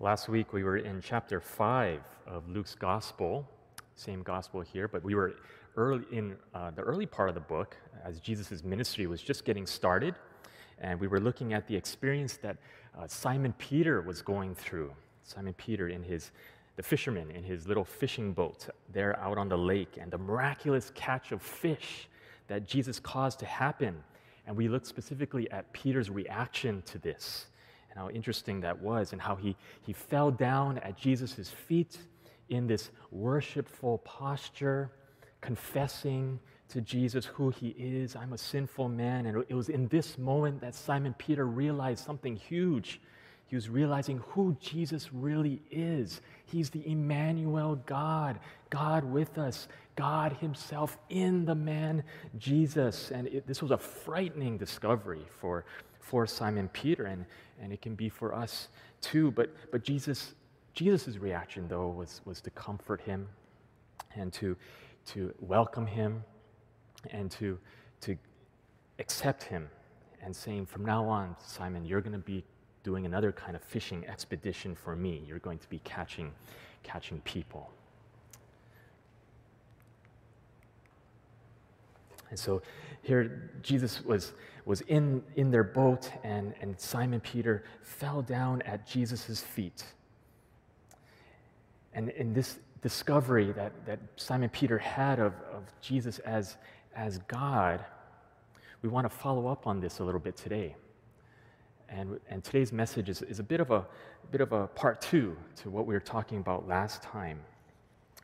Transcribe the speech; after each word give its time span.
Last 0.00 0.28
week 0.28 0.52
we 0.52 0.64
were 0.64 0.78
in 0.78 1.00
chapter 1.00 1.40
5 1.40 2.00
of 2.26 2.48
Luke's 2.48 2.74
gospel, 2.74 3.46
same 3.94 4.22
gospel 4.22 4.60
here, 4.60 4.88
but 4.88 5.04
we 5.04 5.14
were 5.14 5.34
early 5.76 6.04
in 6.10 6.36
uh, 6.54 6.70
the 6.72 6.82
early 6.82 7.06
part 7.06 7.28
of 7.28 7.34
the 7.34 7.40
book 7.42 7.76
as 8.04 8.18
Jesus' 8.18 8.64
ministry 8.64 9.06
was 9.06 9.22
just 9.22 9.44
getting 9.44 9.66
started. 9.66 10.14
And 10.80 10.98
we 10.98 11.06
were 11.06 11.20
looking 11.20 11.52
at 11.52 11.68
the 11.68 11.76
experience 11.76 12.36
that 12.38 12.56
uh, 12.98 13.06
Simon 13.06 13.54
Peter 13.58 14.00
was 14.00 14.22
going 14.22 14.54
through. 14.54 14.92
Simon 15.22 15.54
Peter 15.54 15.88
in 15.88 16.02
his 16.02 16.32
the 16.76 16.82
fisherman 16.82 17.30
in 17.30 17.44
his 17.44 17.68
little 17.68 17.84
fishing 17.84 18.32
boat 18.32 18.68
there 18.90 19.18
out 19.20 19.36
on 19.36 19.48
the 19.48 19.58
lake 19.58 19.98
and 20.00 20.10
the 20.10 20.16
miraculous 20.18 20.90
catch 20.94 21.30
of 21.30 21.42
fish 21.42 22.08
that 22.48 22.66
Jesus 22.66 22.98
caused 22.98 23.38
to 23.40 23.46
happen. 23.46 24.02
And 24.46 24.56
we 24.56 24.68
looked 24.68 24.86
specifically 24.86 25.50
at 25.50 25.70
Peter's 25.72 26.08
reaction 26.10 26.82
to 26.86 26.98
this 26.98 27.46
and 27.92 28.00
how 28.00 28.10
interesting 28.10 28.60
that 28.62 28.80
was, 28.80 29.12
and 29.12 29.20
how 29.20 29.36
he, 29.36 29.56
he 29.82 29.92
fell 29.92 30.30
down 30.30 30.78
at 30.78 30.96
Jesus' 30.96 31.50
feet 31.50 31.98
in 32.48 32.66
this 32.66 32.90
worshipful 33.10 33.98
posture, 33.98 34.90
confessing 35.40 36.38
to 36.68 36.80
Jesus 36.80 37.26
who 37.26 37.50
he 37.50 37.68
is. 37.78 38.16
I'm 38.16 38.32
a 38.32 38.38
sinful 38.38 38.88
man. 38.88 39.26
And 39.26 39.44
it 39.48 39.54
was 39.54 39.68
in 39.68 39.88
this 39.88 40.16
moment 40.16 40.60
that 40.62 40.74
Simon 40.74 41.14
Peter 41.18 41.46
realized 41.46 42.04
something 42.04 42.34
huge. 42.34 43.00
He 43.46 43.56
was 43.56 43.68
realizing 43.68 44.22
who 44.28 44.56
Jesus 44.58 45.12
really 45.12 45.60
is. 45.70 46.22
He's 46.46 46.70
the 46.70 46.86
Emmanuel 46.90 47.76
God, 47.84 48.40
God 48.70 49.04
with 49.04 49.36
us, 49.36 49.68
God 49.96 50.32
Himself 50.34 50.96
in 51.10 51.44
the 51.44 51.54
man 51.54 52.02
Jesus. 52.38 53.10
And 53.10 53.26
it, 53.26 53.46
this 53.46 53.60
was 53.60 53.70
a 53.70 53.76
frightening 53.76 54.56
discovery 54.56 55.26
for, 55.40 55.66
for 56.02 56.26
Simon 56.26 56.68
Peter, 56.68 57.04
and, 57.04 57.24
and 57.60 57.72
it 57.72 57.80
can 57.80 57.94
be 57.94 58.08
for 58.10 58.34
us 58.34 58.68
too. 59.00 59.30
But, 59.30 59.54
but 59.70 59.82
Jesus, 59.82 60.34
Jesus' 60.74 61.16
reaction, 61.16 61.66
though, 61.68 61.88
was, 61.88 62.20
was 62.24 62.40
to 62.42 62.50
comfort 62.50 63.00
him 63.00 63.28
and 64.14 64.32
to, 64.34 64.56
to 65.06 65.32
welcome 65.40 65.86
him 65.86 66.22
and 67.10 67.30
to, 67.30 67.58
to 68.02 68.16
accept 68.98 69.44
him 69.44 69.70
and 70.22 70.34
saying, 70.34 70.66
From 70.66 70.84
now 70.84 71.04
on, 71.04 71.36
Simon, 71.40 71.84
you're 71.86 72.00
going 72.00 72.12
to 72.12 72.18
be 72.18 72.44
doing 72.82 73.06
another 73.06 73.30
kind 73.32 73.54
of 73.54 73.62
fishing 73.62 74.04
expedition 74.06 74.74
for 74.74 74.96
me. 74.96 75.22
You're 75.26 75.38
going 75.38 75.58
to 75.58 75.68
be 75.68 75.78
catching, 75.84 76.32
catching 76.82 77.20
people. 77.20 77.70
And 82.32 82.38
so 82.38 82.62
here 83.02 83.50
Jesus 83.60 84.02
was, 84.02 84.32
was 84.64 84.80
in, 84.80 85.22
in 85.36 85.50
their 85.50 85.62
boat, 85.62 86.10
and, 86.24 86.54
and 86.62 86.80
Simon 86.80 87.20
Peter 87.20 87.62
fell 87.82 88.22
down 88.22 88.62
at 88.62 88.86
Jesus' 88.86 89.42
feet. 89.42 89.84
And 91.92 92.08
in 92.08 92.32
this 92.32 92.58
discovery 92.80 93.52
that, 93.52 93.72
that 93.84 93.98
Simon 94.16 94.48
Peter 94.48 94.78
had 94.78 95.18
of, 95.18 95.34
of 95.52 95.64
Jesus 95.82 96.20
as, 96.20 96.56
as 96.96 97.18
God, 97.28 97.84
we 98.80 98.88
want 98.88 99.04
to 99.04 99.14
follow 99.14 99.46
up 99.48 99.66
on 99.66 99.78
this 99.78 99.98
a 99.98 100.04
little 100.04 100.18
bit 100.18 100.34
today. 100.34 100.74
And, 101.90 102.18
and 102.30 102.42
today's 102.42 102.72
message 102.72 103.10
is, 103.10 103.20
is 103.20 103.40
a, 103.40 103.42
bit 103.44 103.60
of 103.60 103.70
a, 103.70 103.84
a 104.24 104.26
bit 104.30 104.40
of 104.40 104.52
a 104.52 104.68
part 104.68 105.02
two 105.02 105.36
to 105.56 105.68
what 105.68 105.84
we 105.84 105.92
were 105.92 106.00
talking 106.00 106.38
about 106.38 106.66
last 106.66 107.02
time. 107.02 107.40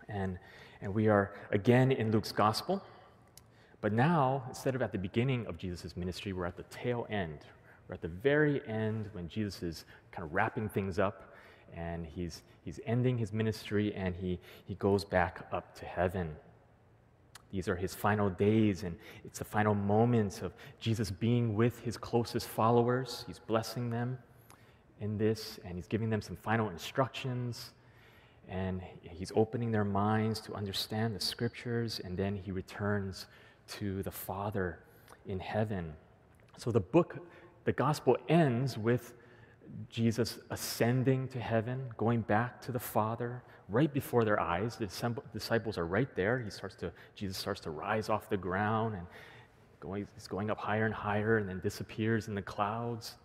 And, 0.08 0.38
and 0.80 0.94
we 0.94 1.08
are 1.08 1.34
again 1.50 1.92
in 1.92 2.10
Luke's 2.10 2.32
gospel. 2.32 2.82
But 3.80 3.92
now, 3.92 4.42
instead 4.48 4.74
of 4.74 4.82
at 4.82 4.92
the 4.92 4.98
beginning 4.98 5.46
of 5.46 5.56
Jesus' 5.56 5.96
ministry, 5.96 6.32
we're 6.32 6.46
at 6.46 6.56
the 6.56 6.64
tail 6.64 7.06
end. 7.10 7.38
We're 7.88 7.94
at 7.94 8.02
the 8.02 8.08
very 8.08 8.60
end 8.66 9.08
when 9.12 9.28
Jesus 9.28 9.62
is 9.62 9.84
kind 10.10 10.26
of 10.26 10.34
wrapping 10.34 10.68
things 10.68 10.98
up 10.98 11.34
and 11.74 12.06
he's, 12.06 12.42
he's 12.64 12.80
ending 12.86 13.18
his 13.18 13.32
ministry 13.32 13.94
and 13.94 14.14
he, 14.14 14.38
he 14.66 14.74
goes 14.74 15.04
back 15.04 15.46
up 15.52 15.74
to 15.76 15.84
heaven. 15.84 16.34
These 17.50 17.68
are 17.68 17.76
his 17.76 17.94
final 17.94 18.28
days, 18.28 18.82
and 18.82 18.94
it's 19.24 19.38
the 19.38 19.44
final 19.44 19.74
moments 19.74 20.42
of 20.42 20.52
Jesus 20.80 21.10
being 21.10 21.54
with 21.54 21.80
his 21.80 21.96
closest 21.96 22.46
followers. 22.46 23.24
He's 23.26 23.38
blessing 23.38 23.88
them 23.88 24.18
in 25.00 25.16
this, 25.16 25.58
and 25.64 25.76
he's 25.76 25.86
giving 25.86 26.10
them 26.10 26.20
some 26.20 26.36
final 26.36 26.68
instructions, 26.68 27.70
and 28.50 28.82
he's 29.00 29.32
opening 29.34 29.70
their 29.70 29.84
minds 29.84 30.40
to 30.40 30.54
understand 30.54 31.16
the 31.16 31.20
scriptures, 31.20 32.02
and 32.04 32.18
then 32.18 32.36
he 32.36 32.50
returns 32.50 33.26
to 33.68 34.02
the 34.02 34.10
Father 34.10 34.80
in 35.26 35.38
heaven. 35.40 35.92
So 36.56 36.70
the 36.70 36.80
book, 36.80 37.18
the 37.64 37.72
gospel 37.72 38.16
ends 38.28 38.76
with 38.76 39.14
Jesus 39.90 40.38
ascending 40.50 41.28
to 41.28 41.40
heaven, 41.40 41.90
going 41.96 42.22
back 42.22 42.60
to 42.62 42.72
the 42.72 42.80
Father 42.80 43.42
right 43.68 43.92
before 43.92 44.24
their 44.24 44.40
eyes. 44.40 44.76
The 44.76 44.86
disciples 45.32 45.78
are 45.78 45.86
right 45.86 46.14
there. 46.16 46.40
He 46.40 46.50
starts 46.50 46.74
to, 46.76 46.90
Jesus 47.14 47.36
starts 47.36 47.60
to 47.60 47.70
rise 47.70 48.08
off 48.08 48.30
the 48.30 48.36
ground 48.36 48.94
and 48.94 49.06
going, 49.80 50.08
he's 50.14 50.26
going 50.26 50.50
up 50.50 50.58
higher 50.58 50.86
and 50.86 50.94
higher 50.94 51.38
and 51.38 51.48
then 51.48 51.60
disappears 51.60 52.28
in 52.28 52.34
the 52.34 52.42
clouds. 52.42 53.16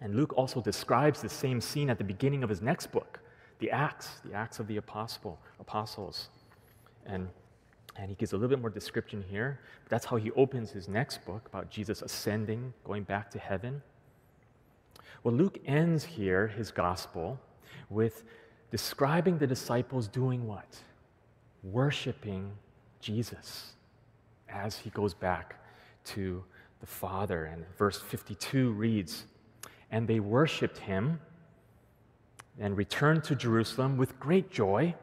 And 0.00 0.14
Luke 0.14 0.34
also 0.36 0.60
describes 0.60 1.22
the 1.22 1.28
same 1.28 1.60
scene 1.60 1.88
at 1.88 1.98
the 1.98 2.04
beginning 2.04 2.42
of 2.42 2.50
his 2.50 2.60
next 2.60 2.92
book, 2.92 3.20
the 3.58 3.70
Acts, 3.70 4.20
the 4.24 4.34
Acts 4.34 4.58
of 4.58 4.66
the 4.66 4.76
Apostle, 4.76 5.38
Apostles. 5.60 6.28
And 7.06 7.28
and 7.96 8.08
he 8.08 8.16
gives 8.16 8.32
a 8.32 8.36
little 8.36 8.48
bit 8.48 8.60
more 8.60 8.70
description 8.70 9.24
here. 9.28 9.60
That's 9.88 10.04
how 10.04 10.16
he 10.16 10.30
opens 10.32 10.70
his 10.70 10.88
next 10.88 11.24
book 11.24 11.46
about 11.46 11.70
Jesus 11.70 12.02
ascending, 12.02 12.72
going 12.84 13.04
back 13.04 13.30
to 13.30 13.38
heaven. 13.38 13.82
Well, 15.22 15.34
Luke 15.34 15.58
ends 15.64 16.04
here 16.04 16.48
his 16.48 16.70
gospel 16.70 17.38
with 17.88 18.24
describing 18.70 19.38
the 19.38 19.46
disciples 19.46 20.08
doing 20.08 20.46
what? 20.46 20.76
Worshiping 21.62 22.50
Jesus 23.00 23.72
as 24.48 24.76
he 24.76 24.90
goes 24.90 25.14
back 25.14 25.56
to 26.04 26.44
the 26.80 26.86
Father. 26.86 27.44
And 27.46 27.64
verse 27.78 28.00
52 28.00 28.72
reads, 28.72 29.24
And 29.90 30.06
they 30.06 30.20
worshiped 30.20 30.78
him 30.78 31.20
and 32.58 32.76
returned 32.76 33.24
to 33.24 33.34
Jerusalem 33.34 33.96
with 33.96 34.18
great 34.20 34.50
joy 34.50 34.94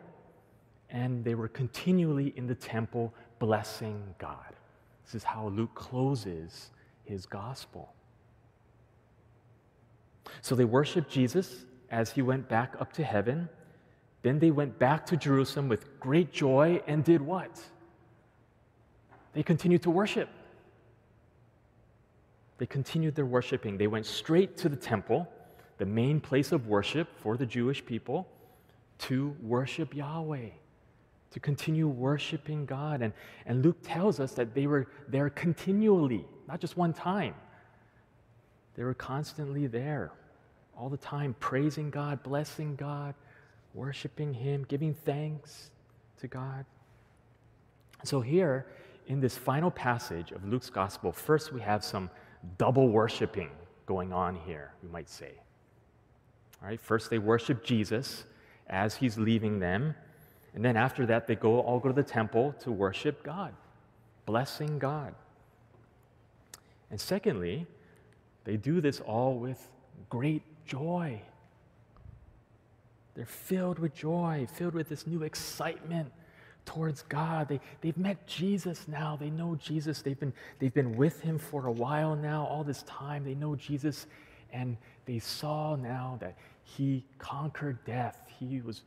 and 0.92 1.24
they 1.24 1.36
were 1.36 1.48
continually 1.48 2.34
in 2.36 2.48
the 2.48 2.56
temple 2.56 3.14
blessing 3.40 4.14
God. 4.20 4.54
This 5.06 5.16
is 5.16 5.24
how 5.24 5.48
Luke 5.48 5.74
closes 5.74 6.70
his 7.06 7.26
gospel. 7.26 7.94
So 10.42 10.54
they 10.54 10.66
worshiped 10.66 11.10
Jesus 11.10 11.66
as 11.90 12.12
he 12.12 12.22
went 12.22 12.48
back 12.48 12.76
up 12.80 12.94
to 12.94 13.04
heaven. 13.04 13.50
Then 14.22 14.40
they 14.40 14.52
went 14.52 14.78
back 14.78 15.06
to 15.08 15.18
Jerusalem 15.18 15.68
with 15.68 16.00
great 16.00 16.32
joy 16.32 16.82
and 16.88 17.04
did 17.04 17.22
what? 17.22 17.62
They 19.34 19.44
continued 19.44 19.84
to 19.84 19.90
worship. 19.90 20.30
They 22.58 22.66
continued 22.66 23.16
their 23.16 23.26
worshiping. 23.26 23.78
They 23.78 23.88
went 23.88 24.06
straight 24.06 24.58
to 24.58 24.70
the 24.70 24.76
temple, 24.76 25.28
the 25.78 25.86
main 25.86 26.20
place 26.20 26.52
of 26.52 26.68
worship 26.68 27.08
for 27.18 27.38
the 27.38 27.46
Jewish 27.46 27.84
people, 27.84 28.28
to 29.00 29.36
worship 29.42 29.96
Yahweh 29.96 30.50
to 31.32 31.40
continue 31.40 31.88
worshiping 31.88 32.66
God. 32.66 33.02
And, 33.02 33.14
and 33.46 33.64
Luke 33.64 33.78
tells 33.82 34.20
us 34.20 34.34
that 34.34 34.54
they 34.54 34.68
were 34.68 34.88
there 35.08 35.30
continually, 35.30 36.26
not 36.48 36.60
just 36.60 36.78
one 36.78 36.94
time. 36.94 37.34
They 38.76 38.84
were 38.84 38.94
constantly 38.94 39.68
there, 39.68 40.12
all 40.78 40.90
the 40.90 40.98
time, 40.98 41.36
praising 41.40 41.90
God, 41.90 42.22
blessing 42.24 42.76
God, 42.76 43.16
worshiping 43.74 44.34
Him, 44.34 44.66
giving 44.68 44.94
thanks 44.94 45.72
to 46.20 46.28
God. 46.28 46.66
So, 48.04 48.22
here 48.22 48.66
in 49.08 49.20
this 49.20 49.38
final 49.38 49.70
passage 49.70 50.32
of 50.32 50.46
Luke's 50.46 50.70
gospel, 50.70 51.12
first 51.12 51.54
we 51.54 51.62
have 51.62 51.84
some 51.84 52.10
double 52.58 52.90
worshiping 52.90 53.50
going 53.86 54.12
on 54.14 54.36
here, 54.36 54.72
we 54.82 54.90
might 54.90 55.10
say. 55.10 55.34
All 56.62 56.70
right, 56.70 56.80
first 56.80 57.10
they 57.10 57.20
worship 57.20 57.64
Jesus 57.64 58.26
as 58.68 58.96
he's 58.96 59.18
leaving 59.18 59.60
them 59.60 59.96
and 60.54 60.64
then 60.64 60.76
after 60.76 61.06
that, 61.06 61.28
they 61.28 61.36
go 61.36 61.60
all 61.60 61.80
go 61.80 61.90
to 61.90 61.96
the 61.96 62.04
temple 62.04 62.54
to 62.62 62.72
worship 62.72 63.24
God, 63.24 63.54
blessing 64.26 64.80
God. 64.80 65.16
And 66.90 67.00
secondly, 67.00 67.66
they 68.44 68.58
do 68.58 68.82
this 68.82 69.00
all 69.00 69.36
with 69.36 69.70
great 70.10 70.44
joy. 70.66 71.22
They're 73.16 73.26
filled 73.26 73.80
with 73.80 73.94
joy, 73.94 74.48
filled 74.54 74.74
with 74.74 74.90
this 74.90 75.08
new 75.08 75.24
excitement 75.24 76.12
towards 76.66 77.02
God. 77.04 77.48
They, 77.48 77.60
they've 77.82 77.98
met 77.98 78.28
Jesus 78.28 78.88
now. 78.88 79.18
They 79.20 79.30
know 79.30 79.56
Jesus. 79.56 80.02
They've 80.02 80.20
been, 80.20 80.34
they've 80.60 80.74
been 80.74 80.96
with 80.96 81.22
him 81.22 81.38
for 81.38 81.68
a 81.68 81.72
while 81.72 82.16
now, 82.16 82.46
all 82.46 82.64
this 82.64 82.84
time. 82.84 83.24
They 83.24 83.36
know 83.36 83.56
Jesus, 83.56 84.08
and 84.52 84.78
they 85.06 85.20
saw 85.20 85.76
now 85.76 86.18
that 86.20 86.36
he 86.64 87.06
conquered 87.18 87.84
death. 87.86 88.22
He 88.40 88.62
was 88.62 88.82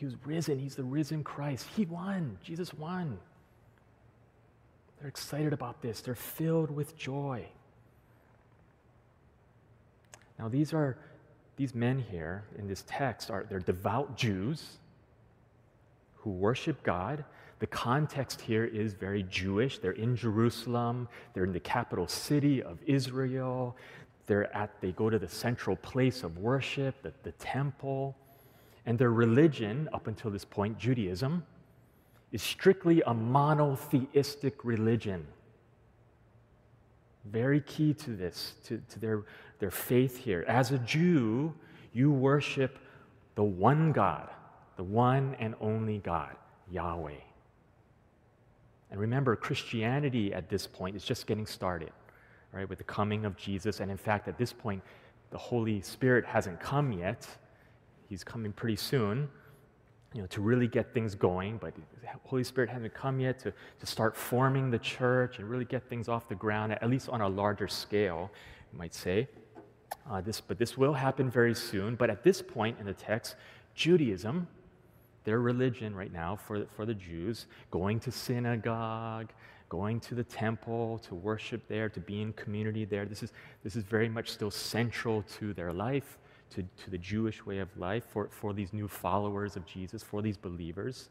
he 0.00 0.06
was 0.06 0.16
risen. 0.24 0.58
He's 0.58 0.74
the 0.74 0.82
risen 0.82 1.22
Christ. 1.22 1.66
He 1.76 1.84
won. 1.84 2.38
Jesus 2.42 2.72
won. 2.72 3.18
They're 4.98 5.08
excited 5.08 5.52
about 5.52 5.82
this. 5.82 6.00
They're 6.00 6.14
filled 6.14 6.70
with 6.70 6.96
joy. 6.96 7.46
Now, 10.38 10.48
these 10.48 10.72
are, 10.72 10.96
these 11.56 11.74
men 11.74 11.98
here 11.98 12.44
in 12.58 12.66
this 12.66 12.82
text 12.86 13.30
are 13.30 13.44
they're 13.46 13.58
devout 13.58 14.16
Jews 14.16 14.78
who 16.16 16.30
worship 16.30 16.82
God. 16.82 17.22
The 17.58 17.66
context 17.66 18.40
here 18.40 18.64
is 18.64 18.94
very 18.94 19.24
Jewish. 19.24 19.80
They're 19.80 19.92
in 19.92 20.16
Jerusalem, 20.16 21.08
they're 21.34 21.44
in 21.44 21.52
the 21.52 21.60
capital 21.60 22.08
city 22.08 22.62
of 22.62 22.78
Israel. 22.86 23.76
They're 24.26 24.54
at, 24.56 24.80
they 24.80 24.92
go 24.92 25.10
to 25.10 25.18
the 25.18 25.28
central 25.28 25.76
place 25.76 26.22
of 26.22 26.38
worship, 26.38 27.02
the, 27.02 27.12
the 27.22 27.32
temple. 27.32 28.16
And 28.90 28.98
their 28.98 29.12
religion, 29.12 29.88
up 29.92 30.08
until 30.08 30.32
this 30.32 30.44
point, 30.44 30.76
Judaism, 30.76 31.46
is 32.32 32.42
strictly 32.42 33.04
a 33.06 33.14
monotheistic 33.14 34.64
religion. 34.64 35.28
Very 37.24 37.60
key 37.60 37.94
to 37.94 38.16
this, 38.16 38.54
to, 38.64 38.82
to 38.88 38.98
their, 38.98 39.22
their 39.60 39.70
faith 39.70 40.16
here. 40.16 40.44
As 40.48 40.72
a 40.72 40.78
Jew, 40.78 41.54
you 41.92 42.10
worship 42.10 42.80
the 43.36 43.44
one 43.44 43.92
God, 43.92 44.28
the 44.76 44.82
one 44.82 45.36
and 45.38 45.54
only 45.60 45.98
God, 45.98 46.34
Yahweh. 46.68 47.12
And 48.90 48.98
remember, 48.98 49.36
Christianity 49.36 50.34
at 50.34 50.48
this 50.48 50.66
point 50.66 50.96
is 50.96 51.04
just 51.04 51.28
getting 51.28 51.46
started, 51.46 51.92
right, 52.50 52.68
with 52.68 52.78
the 52.78 52.84
coming 52.84 53.24
of 53.24 53.36
Jesus. 53.36 53.78
And 53.78 53.88
in 53.88 53.96
fact, 53.96 54.26
at 54.26 54.36
this 54.36 54.52
point, 54.52 54.82
the 55.30 55.38
Holy 55.38 55.80
Spirit 55.80 56.24
hasn't 56.24 56.58
come 56.58 56.90
yet. 56.90 57.28
He's 58.10 58.24
coming 58.24 58.52
pretty 58.52 58.76
soon, 58.76 59.28
you 60.12 60.20
know, 60.20 60.26
to 60.26 60.40
really 60.40 60.66
get 60.66 60.92
things 60.92 61.14
going. 61.14 61.58
But 61.58 61.72
Holy 62.24 62.44
Spirit 62.44 62.68
hasn't 62.68 62.92
come 62.92 63.20
yet 63.20 63.38
to, 63.38 63.52
to 63.78 63.86
start 63.86 64.16
forming 64.16 64.68
the 64.68 64.80
church 64.80 65.38
and 65.38 65.48
really 65.48 65.64
get 65.64 65.88
things 65.88 66.08
off 66.08 66.28
the 66.28 66.34
ground, 66.34 66.72
at 66.72 66.90
least 66.90 67.08
on 67.08 67.20
a 67.20 67.28
larger 67.28 67.68
scale, 67.68 68.30
you 68.72 68.78
might 68.78 68.94
say. 68.94 69.28
Uh, 70.10 70.20
this, 70.20 70.40
but 70.40 70.58
this 70.58 70.76
will 70.76 70.92
happen 70.92 71.30
very 71.30 71.54
soon. 71.54 71.94
But 71.94 72.10
at 72.10 72.24
this 72.24 72.42
point 72.42 72.78
in 72.80 72.86
the 72.86 72.94
text, 72.94 73.36
Judaism, 73.76 74.48
their 75.22 75.38
religion 75.40 75.94
right 75.94 76.12
now 76.12 76.34
for, 76.34 76.66
for 76.74 76.84
the 76.84 76.94
Jews, 76.94 77.46
going 77.70 78.00
to 78.00 78.10
synagogue, 78.10 79.30
going 79.68 80.00
to 80.00 80.16
the 80.16 80.24
temple 80.24 80.98
to 80.98 81.14
worship 81.14 81.62
there, 81.68 81.88
to 81.88 82.00
be 82.00 82.22
in 82.22 82.32
community 82.32 82.84
there. 82.84 83.04
This 83.04 83.22
is, 83.22 83.32
this 83.62 83.76
is 83.76 83.84
very 83.84 84.08
much 84.08 84.30
still 84.30 84.50
central 84.50 85.22
to 85.38 85.52
their 85.54 85.72
life, 85.72 86.18
to, 86.50 86.62
to 86.84 86.90
the 86.90 86.98
Jewish 86.98 87.44
way 87.46 87.58
of 87.58 87.68
life 87.76 88.04
for, 88.04 88.28
for 88.30 88.52
these 88.52 88.72
new 88.72 88.88
followers 88.88 89.56
of 89.56 89.66
Jesus, 89.66 90.02
for 90.02 90.22
these 90.22 90.36
believers. 90.36 91.08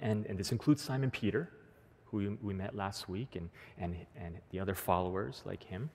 And, 0.00 0.26
and 0.26 0.38
this 0.38 0.52
includes 0.52 0.82
Simon 0.82 1.10
Peter, 1.10 1.50
who 2.06 2.18
we, 2.18 2.28
we 2.42 2.54
met 2.54 2.76
last 2.76 3.08
week, 3.08 3.36
and, 3.36 3.48
and, 3.78 3.96
and 4.16 4.36
the 4.50 4.60
other 4.60 4.74
followers 4.74 5.42
like 5.44 5.62
him. 5.62 5.90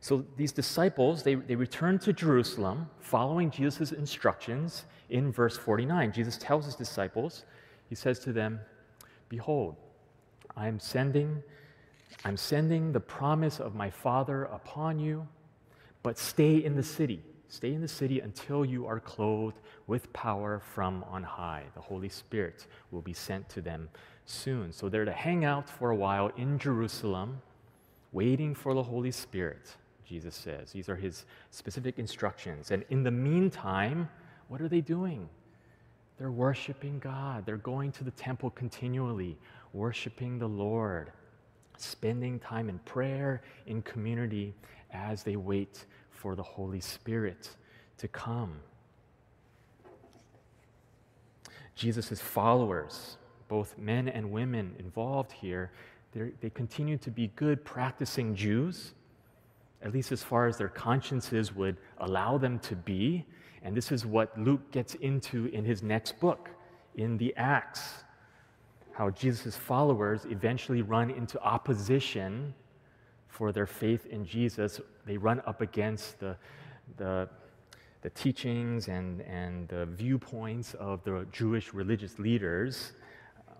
So 0.00 0.24
these 0.36 0.50
disciples, 0.50 1.22
they, 1.22 1.36
they 1.36 1.54
return 1.54 1.98
to 2.00 2.12
Jerusalem 2.12 2.90
following 2.98 3.52
Jesus' 3.52 3.92
instructions 3.92 4.84
in 5.10 5.30
verse 5.30 5.56
49. 5.56 6.10
Jesus 6.12 6.36
tells 6.36 6.64
his 6.64 6.74
disciples, 6.74 7.44
he 7.88 7.94
says 7.94 8.18
to 8.20 8.32
them, 8.32 8.60
Behold, 9.28 9.76
I 10.56 10.66
am 10.66 10.80
sending, 10.80 11.42
I'm 12.24 12.36
sending 12.36 12.92
the 12.92 13.00
promise 13.00 13.60
of 13.60 13.76
my 13.76 13.90
Father 13.90 14.44
upon 14.44 14.98
you, 14.98 15.26
but 16.02 16.18
stay 16.18 16.64
in 16.64 16.74
the 16.74 16.82
city. 16.82 17.22
Stay 17.48 17.74
in 17.74 17.80
the 17.80 17.88
city 17.88 18.20
until 18.20 18.64
you 18.64 18.86
are 18.86 18.98
clothed 18.98 19.60
with 19.86 20.10
power 20.12 20.60
from 20.74 21.04
on 21.04 21.22
high. 21.22 21.64
The 21.74 21.80
Holy 21.80 22.08
Spirit 22.08 22.66
will 22.90 23.02
be 23.02 23.12
sent 23.12 23.48
to 23.50 23.60
them 23.60 23.90
soon. 24.24 24.72
So 24.72 24.88
they're 24.88 25.04
to 25.04 25.12
hang 25.12 25.44
out 25.44 25.68
for 25.68 25.90
a 25.90 25.96
while 25.96 26.30
in 26.36 26.58
Jerusalem, 26.58 27.42
waiting 28.12 28.54
for 28.54 28.72
the 28.72 28.82
Holy 28.82 29.10
Spirit. 29.10 29.76
Jesus 30.12 30.34
says. 30.34 30.72
These 30.72 30.88
are 30.88 30.96
his 30.96 31.24
specific 31.50 31.98
instructions. 31.98 32.70
And 32.70 32.84
in 32.90 33.02
the 33.02 33.10
meantime, 33.10 34.08
what 34.48 34.60
are 34.60 34.68
they 34.68 34.80
doing? 34.82 35.28
They're 36.18 36.30
worshiping 36.30 36.98
God. 36.98 37.46
They're 37.46 37.56
going 37.56 37.92
to 37.92 38.04
the 38.04 38.10
temple 38.10 38.50
continually, 38.50 39.38
worshiping 39.72 40.38
the 40.38 40.48
Lord, 40.48 41.12
spending 41.78 42.38
time 42.38 42.68
in 42.68 42.78
prayer, 42.80 43.42
in 43.66 43.80
community, 43.82 44.54
as 44.92 45.22
they 45.22 45.36
wait 45.36 45.86
for 46.10 46.34
the 46.34 46.42
Holy 46.42 46.80
Spirit 46.80 47.50
to 47.98 48.08
come. 48.08 48.60
Jesus' 51.74 52.20
followers, 52.20 53.16
both 53.48 53.76
men 53.78 54.08
and 54.08 54.30
women 54.30 54.74
involved 54.78 55.32
here, 55.32 55.72
they 56.12 56.50
continue 56.50 56.98
to 56.98 57.10
be 57.10 57.28
good 57.36 57.64
practicing 57.64 58.34
Jews 58.34 58.94
at 59.82 59.92
least 59.92 60.12
as 60.12 60.22
far 60.22 60.46
as 60.46 60.56
their 60.56 60.68
consciences 60.68 61.54
would 61.54 61.76
allow 61.98 62.38
them 62.38 62.58
to 62.60 62.76
be. 62.76 63.24
And 63.62 63.76
this 63.76 63.92
is 63.92 64.06
what 64.06 64.36
Luke 64.38 64.70
gets 64.70 64.94
into 64.96 65.46
in 65.46 65.64
his 65.64 65.82
next 65.82 66.18
book, 66.20 66.50
in 66.94 67.16
the 67.16 67.34
Acts. 67.36 68.04
How 68.92 69.10
Jesus' 69.10 69.56
followers 69.56 70.24
eventually 70.30 70.82
run 70.82 71.10
into 71.10 71.40
opposition 71.40 72.54
for 73.32 73.50
their 73.50 73.66
faith 73.66 74.04
in 74.06 74.26
Jesus. 74.26 74.78
They 75.06 75.16
run 75.16 75.40
up 75.46 75.62
against 75.62 76.20
the, 76.20 76.36
the, 76.98 77.28
the 78.02 78.10
teachings 78.10 78.88
and, 78.88 79.22
and 79.22 79.66
the 79.68 79.86
viewpoints 79.86 80.74
of 80.74 81.02
the 81.02 81.26
Jewish 81.32 81.72
religious 81.72 82.18
leaders 82.18 82.92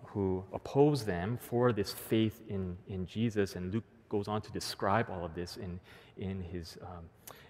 who 0.05 0.45
oppose 0.53 1.07
them 1.07 1.39
for 1.41 1.73
this 1.73 1.91
faith 1.91 2.43
in, 2.51 2.77
in 2.87 3.07
Jesus. 3.07 3.57
And 3.57 3.73
Luke 3.73 3.85
goes 4.11 4.29
on 4.29 4.43
to 4.43 4.53
describe 4.53 5.09
all 5.09 5.25
of 5.25 5.35
this 5.35 5.57
in, 5.57 5.81
in 6.19 6.43
his 6.43 6.77
um, 6.83 7.07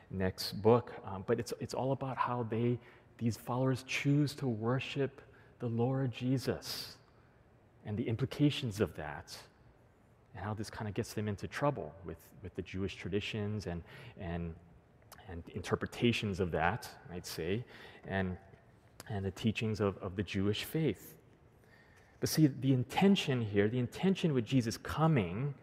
next 0.08 0.62
book. 0.62 0.92
Um, 1.04 1.24
but 1.26 1.40
it's, 1.40 1.52
it's 1.58 1.74
all 1.74 1.90
about 1.90 2.16
how 2.16 2.46
they, 2.48 2.78
these 3.18 3.36
followers 3.36 3.82
choose 3.88 4.32
to 4.36 4.46
worship 4.46 5.20
the 5.58 5.66
Lord 5.66 6.12
Jesus 6.12 6.98
and 7.84 7.96
the 7.96 8.06
implications 8.06 8.80
of 8.80 8.94
that 8.94 9.36
and 10.34 10.44
how 10.44 10.54
this 10.54 10.70
kind 10.70 10.88
of 10.88 10.94
gets 10.94 11.12
them 11.14 11.28
into 11.28 11.46
trouble 11.46 11.94
with, 12.04 12.18
with 12.42 12.54
the 12.54 12.62
Jewish 12.62 12.96
traditions 12.96 13.66
and, 13.66 13.82
and, 14.20 14.54
and 15.28 15.42
interpretations 15.54 16.40
of 16.40 16.50
that, 16.52 16.88
I'd 17.12 17.26
say, 17.26 17.64
and, 18.08 18.36
and 19.08 19.24
the 19.24 19.30
teachings 19.30 19.80
of, 19.80 19.98
of 19.98 20.16
the 20.16 20.22
Jewish 20.22 20.64
faith. 20.64 21.16
But 22.20 22.28
see, 22.28 22.46
the 22.46 22.72
intention 22.72 23.42
here, 23.42 23.68
the 23.68 23.78
intention 23.78 24.32
with 24.32 24.44
Jesus 24.44 24.76
coming 24.76 25.54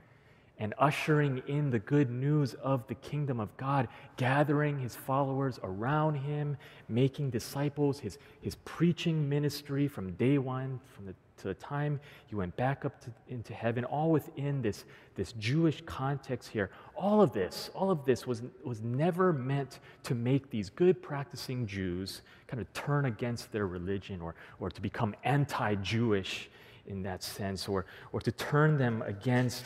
and 0.60 0.74
ushering 0.77 1.42
in 1.48 1.69
the 1.69 1.80
good 1.80 2.10
news 2.12 2.54
of 2.56 2.86
the 2.88 2.95
kingdom 2.95 3.39
of 3.39 3.56
God, 3.56 3.88
gathering 4.18 4.77
his 4.77 4.94
followers 4.94 5.57
around 5.63 6.16
him, 6.16 6.57
making 6.89 7.30
disciples, 7.30 7.99
his, 7.99 8.18
his 8.42 8.56
preaching 8.66 9.28
ministry 9.30 9.88
from 9.88 10.11
day 10.14 10.38
one, 10.38 10.81
from 10.94 11.06
the, 11.06 11.16
to 11.40 11.48
the 11.48 11.54
time 11.54 12.00
he 12.28 12.36
went 12.36 12.56
back 12.56 12.86
up 12.86 13.00
to, 13.02 13.12
into 13.30 13.54
heaven, 13.54 13.84
all 13.86 14.12
within 14.12 14.62
this, 14.62 14.86
this 15.16 15.34
Jewish 15.34 15.81
context 15.86 16.50
here. 16.50 16.69
All 16.96 17.22
of 17.22 17.34
this, 17.34 17.69
all 17.74 17.92
of 17.92 18.06
this 18.06 18.28
was, 18.28 18.44
was 18.64 18.81
never 18.81 19.34
meant 19.34 19.80
to 20.04 20.16
make 20.16 20.50
these 20.50 20.69
good 20.69 21.02
practicing 21.02 21.66
Jews 21.66 22.22
kind 22.48 22.62
of 22.62 22.72
turn 22.74 23.06
against 23.06 23.52
their 23.52 23.68
religion 23.68 24.22
or, 24.22 24.36
or 24.60 24.69
to 24.69 24.81
become 24.81 25.16
anti 25.24 25.76
Jewish 25.76 26.50
in 26.88 27.04
that 27.04 27.24
sense, 27.24 27.68
or, 27.68 27.86
or 28.12 28.19
to 28.19 28.31
turn 28.31 28.78
them 28.78 29.04
against 29.04 29.66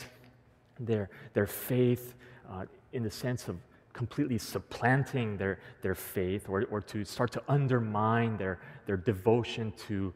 their, 0.78 1.08
their 1.32 1.46
faith 1.46 2.14
uh, 2.50 2.66
in 2.92 3.02
the 3.02 3.10
sense 3.10 3.48
of 3.48 3.56
completely 3.94 4.36
supplanting 4.36 5.36
their, 5.36 5.58
their 5.80 5.94
faith 5.94 6.48
or, 6.48 6.64
or 6.70 6.80
to 6.80 7.04
start 7.04 7.32
to 7.32 7.42
undermine 7.48 8.36
their, 8.36 8.58
their 8.86 8.96
devotion 8.96 9.72
to, 9.86 10.12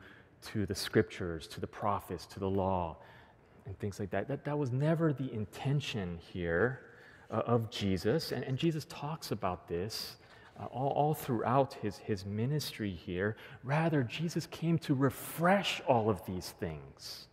to 0.47 0.67
the 0.67 0.75
scriptures, 0.75 1.47
to 1.49 1.61
the 1.61 1.67
prophets, 1.67 2.27
to 2.27 2.41
the 2.41 2.49
law, 2.49 2.97
and 3.67 3.79
things 3.79 4.01
like 4.01 4.11
that. 4.11 4.29
That, 4.29 4.45
that 4.45 4.59
was 4.59 4.73
never 4.73 5.13
the 5.13 5.33
intention 5.33 6.19
here 6.33 6.81
uh, 7.31 7.43
of 7.47 7.71
Jesus. 7.71 8.33
And, 8.33 8.45
and 8.45 8.57
Jesus 8.57 8.87
talks 8.89 9.31
about 9.31 9.69
this 9.69 10.17
uh, 10.59 10.65
all, 10.67 10.91
all 10.91 11.15
throughout 11.15 11.75
his, 11.75 11.99
his 11.99 12.25
ministry 12.25 12.91
here. 12.91 13.37
Rather, 13.63 14.03
Jesus 14.03 14.47
came 14.47 14.79
to 14.81 14.95
refresh 14.95 15.81
all 15.87 16.11
of 16.11 16.25
these 16.27 16.55
things. 16.59 17.27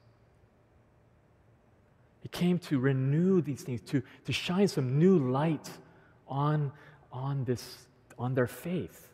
He 2.22 2.30
came 2.30 2.58
to 2.60 2.80
renew 2.80 3.42
these 3.42 3.62
things, 3.62 3.82
to, 3.82 4.02
to 4.26 4.34
shine 4.34 4.68
some 4.68 4.98
new 4.98 5.20
light 5.20 5.70
on, 6.28 6.72
on, 7.12 7.44
this, 7.46 7.86
on 8.18 8.34
their 8.34 8.48
faith 8.48 9.06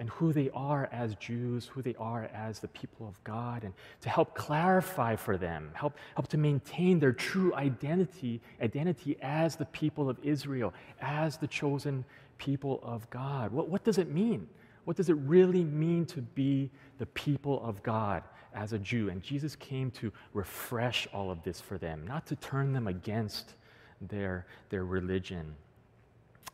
and 0.00 0.08
who 0.08 0.32
they 0.32 0.48
are 0.54 0.88
as 0.90 1.14
Jews, 1.16 1.66
who 1.66 1.82
they 1.82 1.94
are 1.96 2.24
as 2.34 2.58
the 2.58 2.68
people 2.68 3.06
of 3.06 3.22
God, 3.22 3.64
and 3.64 3.74
to 4.00 4.08
help 4.08 4.34
clarify 4.34 5.14
for 5.14 5.36
them, 5.36 5.70
help, 5.74 5.94
help 6.14 6.26
to 6.28 6.38
maintain 6.38 6.98
their 6.98 7.12
true 7.12 7.54
identity, 7.54 8.40
identity 8.62 9.18
as 9.20 9.56
the 9.56 9.66
people 9.66 10.08
of 10.08 10.16
Israel, 10.22 10.72
as 11.02 11.36
the 11.36 11.46
chosen 11.46 12.02
people 12.38 12.80
of 12.82 13.08
God. 13.10 13.52
What, 13.52 13.68
what 13.68 13.84
does 13.84 13.98
it 13.98 14.08
mean? 14.08 14.48
What 14.86 14.96
does 14.96 15.10
it 15.10 15.16
really 15.16 15.64
mean 15.64 16.06
to 16.06 16.22
be 16.22 16.70
the 16.98 17.06
people 17.06 17.62
of 17.62 17.82
God? 17.82 18.24
as 18.52 18.72
a 18.72 18.78
Jew. 18.80 19.10
And 19.10 19.22
Jesus 19.22 19.54
came 19.54 19.92
to 19.92 20.12
refresh 20.34 21.06
all 21.12 21.30
of 21.30 21.40
this 21.44 21.60
for 21.60 21.78
them, 21.78 22.04
not 22.04 22.26
to 22.26 22.34
turn 22.34 22.72
them 22.72 22.88
against 22.88 23.54
their, 24.00 24.44
their 24.70 24.84
religion. 24.84 25.54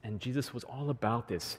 And 0.04 0.20
Jesus 0.20 0.52
was 0.52 0.62
all 0.64 0.90
about 0.90 1.26
this. 1.26 1.56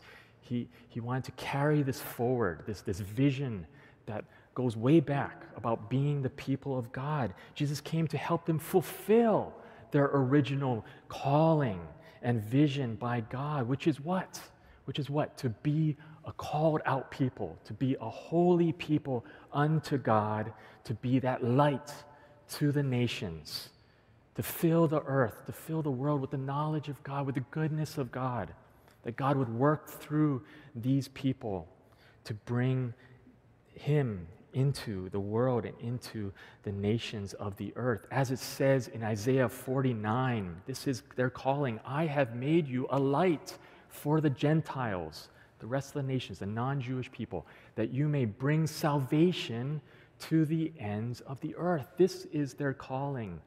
He, 0.47 0.69
he 0.87 0.99
wanted 0.99 1.25
to 1.25 1.31
carry 1.31 1.83
this 1.83 1.99
forward, 1.99 2.63
this, 2.65 2.81
this 2.81 2.99
vision 2.99 3.67
that 4.05 4.23
goes 4.55 4.77
way 4.77 4.99
back 4.99 5.43
about 5.55 5.89
being 5.89 6.21
the 6.21 6.29
people 6.29 6.77
of 6.77 6.91
God. 6.91 7.33
Jesus 7.53 7.81
came 7.81 8.07
to 8.07 8.17
help 8.17 8.45
them 8.45 8.57
fulfill 8.57 9.53
their 9.91 10.09
original 10.13 10.85
calling 11.09 11.79
and 12.21 12.41
vision 12.41 12.95
by 12.95 13.21
God, 13.21 13.67
which 13.67 13.87
is 13.87 13.99
what? 13.99 14.41
Which 14.85 14.99
is 14.99 15.09
what? 15.09 15.37
To 15.39 15.49
be 15.49 15.97
a 16.25 16.31
called 16.31 16.81
out 16.85 17.11
people, 17.11 17.57
to 17.65 17.73
be 17.73 17.95
a 17.99 18.09
holy 18.09 18.71
people 18.73 19.25
unto 19.53 19.97
God, 19.97 20.51
to 20.85 20.93
be 20.95 21.19
that 21.19 21.43
light 21.43 21.93
to 22.51 22.71
the 22.71 22.83
nations, 22.83 23.69
to 24.35 24.43
fill 24.43 24.87
the 24.87 25.01
earth, 25.03 25.45
to 25.45 25.51
fill 25.51 25.81
the 25.81 25.91
world 25.91 26.21
with 26.21 26.31
the 26.31 26.37
knowledge 26.37 26.89
of 26.89 27.01
God, 27.03 27.25
with 27.25 27.35
the 27.35 27.45
goodness 27.51 27.97
of 27.97 28.11
God, 28.11 28.53
that 29.07 29.15
God 29.15 29.37
would 29.37 29.47
work 29.47 29.87
through 29.87 30.43
these 30.75 31.07
people 31.07 31.65
to 32.25 32.33
bring 32.33 32.93
Him 33.73 34.27
into 34.51 35.07
the 35.11 35.19
world 35.19 35.63
and 35.63 35.79
into 35.79 36.33
the 36.63 36.73
nations 36.73 37.31
of 37.35 37.55
the 37.55 37.71
earth. 37.77 38.05
As 38.11 38.31
it 38.31 38.39
says 38.39 38.89
in 38.89 39.05
Isaiah 39.05 39.47
49, 39.47 40.61
this 40.65 40.87
is 40.87 41.03
their 41.15 41.29
calling 41.29 41.79
I 41.85 42.05
have 42.05 42.35
made 42.35 42.67
you 42.67 42.85
a 42.89 42.99
light 42.99 43.57
for 43.87 44.19
the 44.19 44.29
Gentiles, 44.29 45.29
the 45.59 45.67
rest 45.67 45.95
of 45.95 46.05
the 46.05 46.11
nations, 46.11 46.39
the 46.39 46.45
non 46.45 46.81
Jewish 46.81 47.09
people, 47.09 47.45
that 47.75 47.91
you 47.91 48.09
may 48.09 48.25
bring 48.25 48.67
salvation 48.67 49.79
to 50.19 50.43
the 50.43 50.73
ends 50.77 51.21
of 51.21 51.39
the 51.39 51.55
earth. 51.55 51.87
This 51.95 52.25
is 52.33 52.55
their 52.55 52.73
calling. 52.73 53.39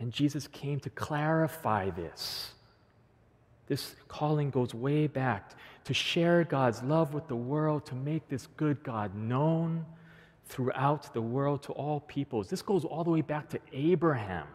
And 0.00 0.10
Jesus 0.10 0.48
came 0.48 0.80
to 0.80 0.90
clarify 0.90 1.90
this. 1.90 2.55
This 3.66 3.96
calling 4.08 4.50
goes 4.50 4.74
way 4.74 5.06
back 5.06 5.52
to 5.84 5.94
share 5.94 6.44
God's 6.44 6.82
love 6.82 7.14
with 7.14 7.28
the 7.28 7.36
world, 7.36 7.86
to 7.86 7.94
make 7.94 8.28
this 8.28 8.46
good 8.56 8.82
God 8.82 9.14
known 9.14 9.84
throughout 10.46 11.12
the 11.12 11.20
world 11.20 11.62
to 11.64 11.72
all 11.72 12.00
peoples. 12.00 12.48
This 12.48 12.62
goes 12.62 12.84
all 12.84 13.04
the 13.04 13.10
way 13.10 13.20
back 13.20 13.48
to 13.50 13.60
Abraham. 13.72 14.46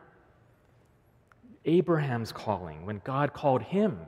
Abraham's 1.65 2.31
calling, 2.31 2.85
when 2.85 3.01
God 3.03 3.33
called 3.33 3.61
him 3.61 3.99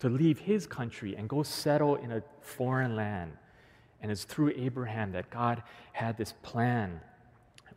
to 0.00 0.08
leave 0.08 0.38
his 0.38 0.66
country 0.66 1.16
and 1.16 1.28
go 1.28 1.42
settle 1.42 1.96
in 1.96 2.12
a 2.12 2.22
foreign 2.40 2.96
land. 2.96 3.32
And 4.00 4.12
it's 4.12 4.24
through 4.24 4.52
Abraham 4.56 5.12
that 5.12 5.30
God 5.30 5.62
had 5.92 6.16
this 6.16 6.34
plan 6.42 7.00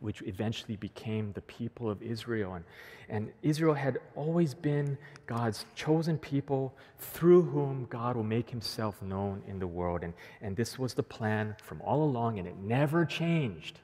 which 0.02 0.20
eventually 0.22 0.76
became 0.76 1.32
the 1.32 1.40
people 1.42 1.88
of 1.88 2.02
Israel. 2.02 2.54
And, 2.54 2.64
and 3.08 3.32
Israel 3.42 3.74
had 3.74 3.98
always 4.16 4.52
been 4.52 4.98
God's 5.26 5.64
chosen 5.76 6.18
people 6.18 6.74
through 6.98 7.42
whom 7.42 7.86
God 7.88 8.16
will 8.16 8.24
make 8.24 8.50
himself 8.50 9.00
known 9.00 9.42
in 9.46 9.60
the 9.60 9.66
world. 9.66 10.02
And, 10.02 10.12
and 10.40 10.56
this 10.56 10.78
was 10.78 10.92
the 10.92 11.02
plan 11.04 11.54
from 11.62 11.80
all 11.82 12.02
along, 12.02 12.38
and 12.38 12.48
it 12.48 12.56
never 12.58 13.04
changed 13.04 13.78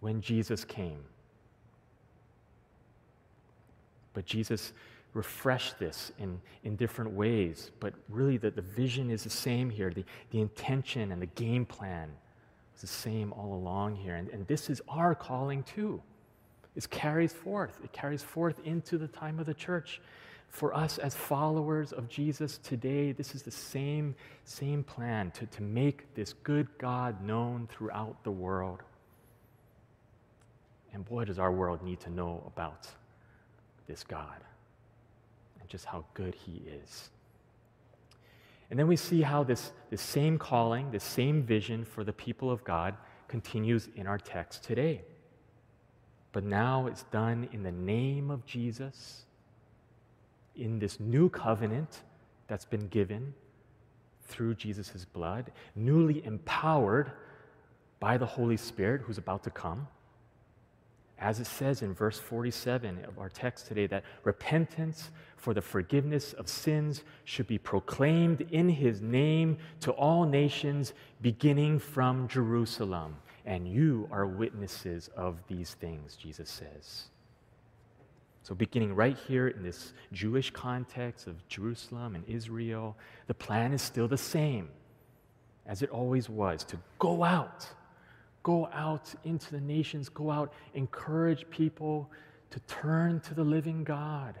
when 0.00 0.20
Jesus 0.20 0.64
came. 0.64 1.00
But 4.12 4.26
Jesus 4.26 4.74
refreshed 5.14 5.78
this 5.78 6.12
in, 6.18 6.38
in 6.64 6.76
different 6.76 7.12
ways. 7.12 7.70
But 7.80 7.94
really, 8.10 8.36
the, 8.36 8.50
the 8.50 8.62
vision 8.62 9.10
is 9.10 9.24
the 9.24 9.30
same 9.30 9.70
here 9.70 9.90
the, 9.90 10.04
the 10.30 10.40
intention 10.40 11.12
and 11.12 11.22
the 11.22 11.26
game 11.26 11.64
plan 11.64 12.10
the 12.82 12.86
same 12.86 13.32
all 13.32 13.54
along 13.54 13.96
here. 13.96 14.16
And, 14.16 14.28
and 14.28 14.46
this 14.46 14.68
is 14.68 14.82
our 14.88 15.14
calling 15.14 15.62
too. 15.62 16.02
It 16.76 16.90
carries 16.90 17.32
forth. 17.32 17.80
It 17.82 17.92
carries 17.92 18.22
forth 18.22 18.60
into 18.64 18.98
the 18.98 19.08
time 19.08 19.38
of 19.38 19.46
the 19.46 19.54
church. 19.54 20.00
For 20.48 20.74
us 20.74 20.98
as 20.98 21.14
followers 21.14 21.92
of 21.92 22.10
Jesus 22.10 22.58
today, 22.58 23.12
this 23.12 23.34
is 23.34 23.42
the 23.42 23.50
same, 23.50 24.14
same 24.44 24.84
plan 24.84 25.30
to, 25.30 25.46
to 25.46 25.62
make 25.62 26.14
this 26.14 26.34
good 26.34 26.68
God 26.76 27.24
known 27.24 27.68
throughout 27.72 28.22
the 28.22 28.30
world. 28.30 28.82
And 30.92 31.06
boy, 31.06 31.24
does 31.24 31.38
our 31.38 31.50
world 31.50 31.82
need 31.82 32.00
to 32.00 32.10
know 32.10 32.42
about 32.46 32.86
this 33.86 34.04
God 34.04 34.42
and 35.58 35.68
just 35.70 35.86
how 35.86 36.04
good 36.12 36.34
He 36.34 36.62
is. 36.84 37.08
And 38.72 38.78
then 38.78 38.86
we 38.86 38.96
see 38.96 39.20
how 39.20 39.44
this, 39.44 39.70
this 39.90 40.00
same 40.00 40.38
calling, 40.38 40.92
this 40.92 41.04
same 41.04 41.42
vision 41.42 41.84
for 41.84 42.04
the 42.04 42.12
people 42.14 42.50
of 42.50 42.64
God 42.64 42.96
continues 43.28 43.90
in 43.96 44.06
our 44.06 44.16
text 44.16 44.64
today. 44.64 45.02
But 46.32 46.44
now 46.44 46.86
it's 46.86 47.02
done 47.02 47.50
in 47.52 47.64
the 47.64 47.70
name 47.70 48.30
of 48.30 48.46
Jesus, 48.46 49.26
in 50.56 50.78
this 50.78 50.98
new 50.98 51.28
covenant 51.28 52.00
that's 52.48 52.64
been 52.64 52.88
given 52.88 53.34
through 54.22 54.54
Jesus' 54.54 55.04
blood, 55.04 55.52
newly 55.76 56.24
empowered 56.24 57.12
by 58.00 58.16
the 58.16 58.24
Holy 58.24 58.56
Spirit 58.56 59.02
who's 59.02 59.18
about 59.18 59.42
to 59.42 59.50
come 59.50 59.86
as 61.22 61.38
it 61.38 61.46
says 61.46 61.82
in 61.82 61.94
verse 61.94 62.18
47 62.18 63.04
of 63.06 63.18
our 63.18 63.28
text 63.28 63.68
today, 63.68 63.86
that 63.86 64.02
repentance 64.24 65.10
for 65.36 65.54
the 65.54 65.62
forgiveness 65.62 66.32
of 66.32 66.48
sins 66.48 67.04
should 67.24 67.46
be 67.46 67.58
proclaimed 67.58 68.40
in 68.50 68.68
his 68.68 69.00
name 69.00 69.56
to 69.80 69.92
all 69.92 70.24
nations, 70.24 70.92
beginning 71.20 71.78
from 71.78 72.26
Jerusalem. 72.26 73.16
And 73.46 73.68
you 73.68 74.08
are 74.10 74.26
witnesses 74.26 75.08
of 75.16 75.36
these 75.46 75.74
things, 75.74 76.16
Jesus 76.16 76.50
says. 76.50 77.04
So, 78.42 78.56
beginning 78.56 78.94
right 78.94 79.16
here 79.28 79.48
in 79.48 79.62
this 79.62 79.92
Jewish 80.12 80.50
context 80.50 81.28
of 81.28 81.46
Jerusalem 81.46 82.16
and 82.16 82.24
Israel, 82.26 82.96
the 83.28 83.34
plan 83.34 83.72
is 83.72 83.80
still 83.80 84.08
the 84.08 84.18
same 84.18 84.68
as 85.66 85.82
it 85.82 85.90
always 85.90 86.28
was 86.28 86.64
to 86.64 86.78
go 86.98 87.22
out 87.22 87.68
Go 88.42 88.68
out 88.72 89.14
into 89.24 89.50
the 89.52 89.60
nations, 89.60 90.08
go 90.08 90.30
out, 90.30 90.52
encourage 90.74 91.48
people 91.50 92.10
to 92.50 92.60
turn 92.60 93.20
to 93.20 93.34
the 93.34 93.44
living 93.44 93.84
God, 93.84 94.34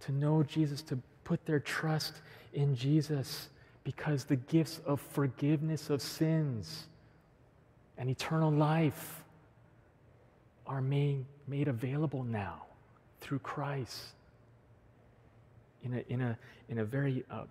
to 0.00 0.12
know 0.12 0.42
Jesus, 0.42 0.82
to 0.82 0.98
put 1.24 1.44
their 1.46 1.60
trust 1.60 2.20
in 2.52 2.76
Jesus, 2.76 3.48
because 3.82 4.24
the 4.24 4.36
gifts 4.36 4.80
of 4.86 5.00
forgiveness 5.00 5.90
of 5.90 6.02
sins 6.02 6.86
and 7.98 8.10
eternal 8.10 8.50
life 8.50 9.24
are 10.66 10.80
made, 10.80 11.24
made 11.46 11.68
available 11.68 12.24
now 12.24 12.62
through 13.20 13.38
Christ 13.38 14.12
in 15.82 15.94
a, 15.94 16.04
in 16.12 16.20
a, 16.20 16.38
in 16.68 16.78
a 16.78 16.84
very 16.84 17.24
uh, 17.30 17.44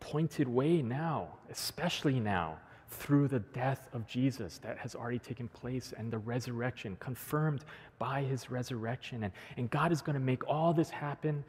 pointed 0.00 0.48
way 0.48 0.82
now, 0.82 1.28
especially 1.50 2.20
now 2.20 2.58
through 2.90 3.28
the 3.28 3.40
death 3.40 3.88
of 3.92 4.06
Jesus 4.06 4.58
that 4.58 4.78
has 4.78 4.94
already 4.94 5.18
taken 5.18 5.48
place 5.48 5.92
and 5.96 6.10
the 6.10 6.18
resurrection, 6.18 6.96
confirmed 7.00 7.64
by 7.98 8.22
his 8.22 8.50
resurrection. 8.50 9.24
And, 9.24 9.32
and 9.56 9.70
God 9.70 9.92
is 9.92 10.00
going 10.00 10.14
to 10.14 10.20
make 10.20 10.46
all 10.48 10.72
this 10.72 10.90
happen 10.90 11.44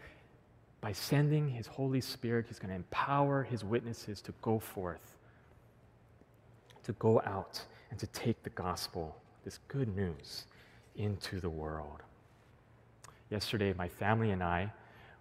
by 0.81 0.91
sending 0.91 1.49
his 1.49 1.67
Holy 1.67 2.01
Spirit. 2.01 2.45
He's 2.47 2.59
going 2.59 2.69
to 2.69 2.75
empower 2.75 3.43
his 3.43 3.63
witnesses 3.63 4.21
to 4.21 4.33
go 4.41 4.59
forth, 4.59 5.15
to 6.83 6.93
go 6.93 7.21
out, 7.25 7.61
and 7.89 7.99
to 7.99 8.07
take 8.07 8.43
the 8.43 8.49
gospel, 8.51 9.15
this 9.43 9.59
good 9.67 9.95
news, 9.95 10.45
into 10.95 11.39
the 11.39 11.49
world. 11.49 12.03
Yesterday, 13.29 13.73
my 13.77 13.87
family 13.87 14.31
and 14.31 14.43
I, 14.43 14.71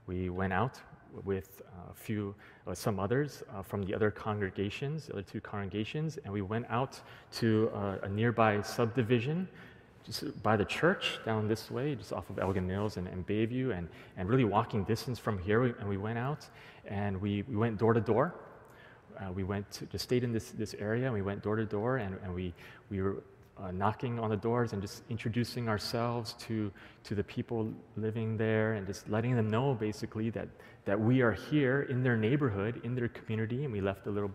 we 0.07 0.31
went 0.31 0.53
out 0.53 0.81
with 1.25 1.63
a 1.91 1.95
few, 1.95 2.35
uh, 2.67 2.75
some 2.75 2.99
others 2.99 3.43
uh, 3.55 3.63
from 3.63 3.83
the 3.83 3.95
other 3.95 4.11
congregations, 4.11 5.07
the 5.07 5.15
other 5.15 5.23
two 5.23 5.41
congregations, 5.41 6.19
and 6.25 6.33
we 6.33 6.43
went 6.43 6.67
out 6.69 7.01
to 7.33 7.71
uh, 7.75 7.97
a 8.03 8.09
nearby 8.09 8.61
subdivision 8.63 9.49
just 10.05 10.43
by 10.43 10.57
the 10.57 10.65
church 10.65 11.19
down 11.25 11.49
this 11.49 11.71
way, 11.71 11.95
just 11.95 12.13
off 12.13 12.29
of 12.31 12.39
Elgin 12.39 12.67
Mills 12.67 12.97
and, 12.97 13.07
and 13.09 13.27
Bayview, 13.27 13.77
and, 13.77 13.89
and 14.17 14.29
really 14.29 14.45
walking 14.45 14.85
distance 14.85 15.19
from 15.19 15.39
here. 15.39 15.65
And 15.65 15.89
we 15.89 15.99
went 15.99 16.19
out 16.19 16.47
and 16.87 17.21
we, 17.21 17.43
we 17.43 17.57
went 17.57 17.79
door 17.79 17.93
to 17.93 18.01
door. 18.01 18.35
Uh, 19.21 19.33
we 19.33 19.45
went 19.45 19.71
to, 19.73 19.87
just 19.87 20.05
stayed 20.05 20.25
in 20.25 20.33
this, 20.33 20.53
this 20.53 20.75
area 20.75 21.05
and 21.05 21.13
we 21.13 21.23
went 21.23 21.43
door 21.43 21.57
to 21.57 21.65
door 21.67 21.99
and, 21.99 22.17
and 22.23 22.35
we, 22.35 22.55
we 22.89 23.03
were 23.03 23.23
uh, 23.63 23.71
knocking 23.71 24.19
on 24.19 24.31
the 24.31 24.37
doors 24.37 24.73
and 24.73 24.81
just 24.81 25.03
introducing 25.09 25.69
ourselves 25.69 26.35
to, 26.35 26.71
to 27.05 27.15
the 27.15 27.25
people 27.25 27.73
living 27.97 28.37
there 28.37 28.75
and 28.75 28.87
just 28.87 29.09
letting 29.09 29.35
them 29.35 29.49
know 29.51 29.75
basically 29.75 30.31
that, 30.31 30.49
that 30.85 30.99
we 30.99 31.21
are 31.23 31.33
here 31.33 31.83
in 31.83 32.03
their 32.03 32.17
neighborhood, 32.17 32.81
in 32.85 32.95
their 32.95 33.09
community, 33.09 33.65
and 33.65 33.73
we 33.73 33.81
left 33.81 34.07
a 34.07 34.11
little 34.11 34.31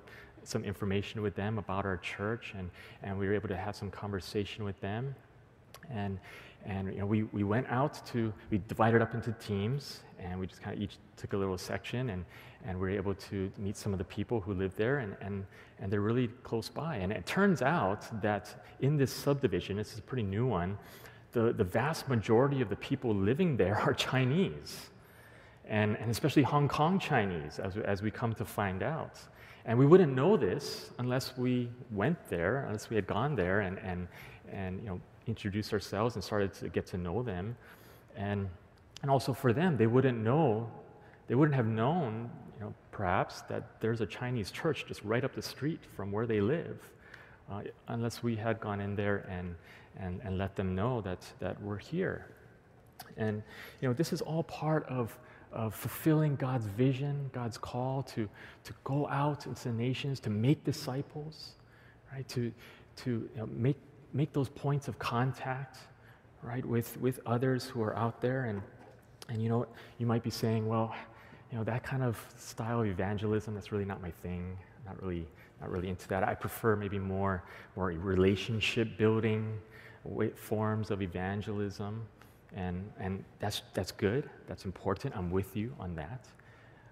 some 0.46 0.66
information 0.66 1.22
with 1.22 1.36
them 1.36 1.58
about 1.58 1.86
our 1.86 1.98
church 1.98 2.54
and, 2.58 2.70
and 3.02 3.18
we 3.18 3.26
were 3.28 3.34
able 3.34 3.48
to 3.48 3.56
have 3.56 3.76
some 3.76 3.90
conversation 3.90 4.66
with 4.66 4.80
them. 4.82 5.16
And, 5.90 6.20
and 6.66 6.94
you 6.94 7.00
know, 7.00 7.06
we, 7.06 7.24
we 7.24 7.44
went 7.44 7.68
out 7.70 8.06
to, 8.08 8.34
we 8.50 8.62
divided 8.68 9.02
up 9.02 9.14
into 9.14 9.32
teams 9.34 10.02
and 10.20 10.40
we 10.40 10.48
just 10.48 10.62
kind 10.62 10.78
of 10.78 10.82
each 10.82 10.98
took 11.18 11.34
a 11.34 11.38
little 11.38 11.58
section 11.58 12.12
and, 12.12 12.24
and 12.66 12.80
we 12.80 12.88
were 12.90 12.96
able 12.96 13.14
to 13.16 13.52
meet 13.58 13.76
some 13.76 13.92
of 13.92 13.98
the 13.98 14.06
people 14.06 14.40
who 14.40 14.54
live 14.54 14.74
there 14.76 15.00
and, 15.00 15.18
and, 15.22 15.46
and 15.80 15.92
they're 15.92 16.02
really 16.02 16.30
close 16.44 16.70
by. 16.70 16.96
And 16.96 17.12
it 17.12 17.26
turns 17.26 17.62
out 17.62 18.22
that 18.22 18.64
in 18.80 18.96
this 18.96 19.12
subdivision, 19.12 19.78
this 19.78 19.92
is 19.92 20.00
a 20.00 20.04
pretty 20.04 20.24
new 20.24 20.46
one, 20.46 20.78
the, 21.34 21.52
the 21.52 21.64
vast 21.64 22.08
majority 22.08 22.62
of 22.62 22.70
the 22.70 22.76
people 22.78 23.14
living 23.14 23.58
there 23.58 23.76
are 23.80 23.94
Chinese. 23.94 24.90
and, 25.68 25.98
and 25.98 26.10
especially 26.10 26.44
Hong 26.44 26.68
Kong 26.68 27.00
Chinese, 27.00 27.60
as, 27.60 27.78
as 27.78 28.02
we 28.02 28.12
come 28.12 28.34
to 28.36 28.46
find 28.46 28.84
out. 28.84 29.20
And 29.66 29.80
we 29.80 29.86
wouldn't 29.86 30.14
know 30.14 30.36
this 30.36 30.92
unless 31.00 31.38
we 31.38 31.70
went 31.92 32.18
there, 32.30 32.66
unless 32.66 32.90
we 32.90 32.96
had 32.96 33.08
gone 33.08 33.36
there 33.36 33.62
and, 33.62 33.80
and, 33.80 34.08
and 34.52 34.82
you 34.82 34.88
know, 34.88 35.02
introduced 35.28 35.74
ourselves 35.74 36.16
and 36.16 36.24
started 36.24 36.54
to 36.56 36.70
get 36.70 36.86
to 36.88 36.98
know 36.98 37.24
them. 37.24 37.56
And, 38.16 38.50
and 39.02 39.12
also 39.12 39.34
for 39.34 39.54
them, 39.54 39.78
they 39.78 39.88
wouldn't 39.88 40.18
know, 40.18 40.70
they 41.28 41.36
wouldn't 41.36 41.56
have 41.56 41.66
known, 41.66 42.30
you 42.56 42.66
know, 42.66 42.74
perhaps, 42.92 43.42
that 43.44 43.80
there's 43.82 44.02
a 44.02 44.06
Chinese 44.06 44.52
church 44.52 44.86
just 44.88 45.04
right 45.04 45.24
up 45.24 45.34
the 45.34 45.42
street 45.42 45.80
from 45.96 46.12
where 46.12 46.26
they 46.26 46.42
live, 46.42 46.80
uh, 47.52 47.62
unless 47.88 48.24
we 48.24 48.36
had 48.36 48.60
gone 48.60 48.80
in 48.80 48.96
there 48.96 49.26
and, 49.30 49.56
and, 50.00 50.22
and 50.24 50.38
let 50.38 50.56
them 50.56 50.76
know 50.76 51.02
that, 51.02 51.26
that 51.40 51.62
we're 51.62 51.78
here. 51.78 52.28
And, 53.18 53.44
you 53.82 53.88
know, 53.88 53.94
this 53.94 54.14
is 54.14 54.22
all 54.22 54.44
part 54.44 54.86
of 54.88 55.18
of 55.54 55.76
fulfilling 55.76 56.36
God's 56.36 56.66
vision, 56.66 57.30
God's 57.32 57.58
call 57.58 58.04
to, 58.04 58.28
to 58.64 58.74
go 58.84 59.08
out 59.08 59.46
into 59.46 59.66
the 59.66 59.74
nations, 59.74 60.20
to 60.22 60.30
make 60.30 60.64
disciples, 60.64 61.52
right? 62.12 62.28
To, 62.30 62.52
to 62.98 63.10
you 63.12 63.30
know, 63.38 63.46
make, 63.46 63.78
make 64.14 64.32
those 64.32 64.50
points 64.50 64.88
of 64.88 64.98
contact, 65.00 65.78
right, 66.42 66.66
with, 66.66 67.00
with 67.02 67.20
others 67.26 67.66
who 67.66 67.82
are 67.82 67.96
out 67.96 68.22
there. 68.22 68.46
And, 68.46 68.62
and 69.30 69.42
you 69.42 69.50
know, 69.50 69.66
you 69.98 70.06
might 70.06 70.24
be 70.24 70.30
saying, 70.30 70.68
well, 70.68 70.96
you 71.52 71.58
know, 71.58 71.64
that 71.64 71.84
kind 71.84 72.04
of 72.04 72.18
style 72.38 72.82
of 72.82 72.88
evangelism, 72.88 73.54
that's 73.54 73.72
really 73.72 73.86
not 73.86 74.02
my 74.02 74.12
thing. 74.12 74.58
Not 74.86 75.02
really, 75.02 75.26
not 75.62 75.72
really 75.72 75.90
into 75.90 76.08
that. 76.10 76.24
I 76.24 76.34
prefer 76.34 76.76
maybe 76.76 77.00
more, 77.00 77.44
more 77.76 77.88
relationship 77.88 78.98
building 78.98 79.58
forms 80.36 80.92
of 80.92 81.02
evangelism. 81.02 82.06
And, 82.56 82.92
and 83.00 83.24
that's, 83.40 83.62
that's 83.74 83.92
good, 83.92 84.30
that's 84.48 84.66
important. 84.66 85.16
I'm 85.16 85.32
with 85.32 85.56
you 85.56 85.74
on 85.80 85.96
that. 85.96 86.28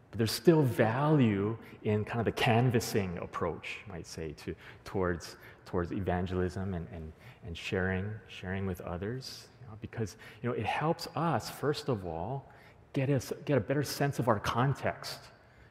But 0.09 0.17
there's 0.17 0.31
still 0.31 0.61
value 0.61 1.57
in 1.83 2.03
kind 2.03 2.19
of 2.19 2.25
the 2.25 2.31
canvassing 2.31 3.17
approach, 3.19 3.77
might 3.87 4.07
say, 4.07 4.33
to, 4.45 4.55
towards, 4.83 5.37
towards 5.65 5.91
evangelism 5.91 6.73
and, 6.73 6.87
and, 6.93 7.11
and 7.45 7.57
sharing, 7.57 8.09
sharing 8.27 8.65
with 8.65 8.81
others. 8.81 9.47
You 9.61 9.67
know, 9.67 9.77
because 9.81 10.17
you 10.41 10.49
know, 10.49 10.55
it 10.55 10.65
helps 10.65 11.07
us, 11.15 11.49
first 11.49 11.89
of 11.89 12.05
all, 12.05 12.51
get, 12.93 13.09
us, 13.09 13.31
get 13.45 13.57
a 13.57 13.61
better 13.61 13.83
sense 13.83 14.19
of 14.19 14.27
our 14.27 14.39
context 14.39 15.19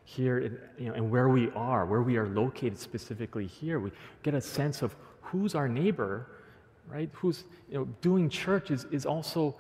here 0.05 0.39
in, 0.39 0.59
you 0.79 0.89
know, 0.89 0.95
and 0.95 1.11
where 1.11 1.29
we 1.29 1.51
are, 1.51 1.87
where 1.87 2.03
we 2.03 2.17
are 2.17 2.29
located 2.29 2.79
specifically 2.79 3.47
here. 3.47 3.79
We 3.79 3.93
get 4.23 4.35
a 4.35 4.41
sense 4.41 4.83
of 4.83 4.97
who's 5.21 5.55
our 5.55 5.69
neighbor, 5.69 6.27
right? 6.89 7.09
Who's 7.13 7.45
you 7.69 7.79
know, 7.79 7.85
doing 8.01 8.29
church 8.29 8.71
is, 8.71 8.87
is 8.91 9.07
also 9.07 9.57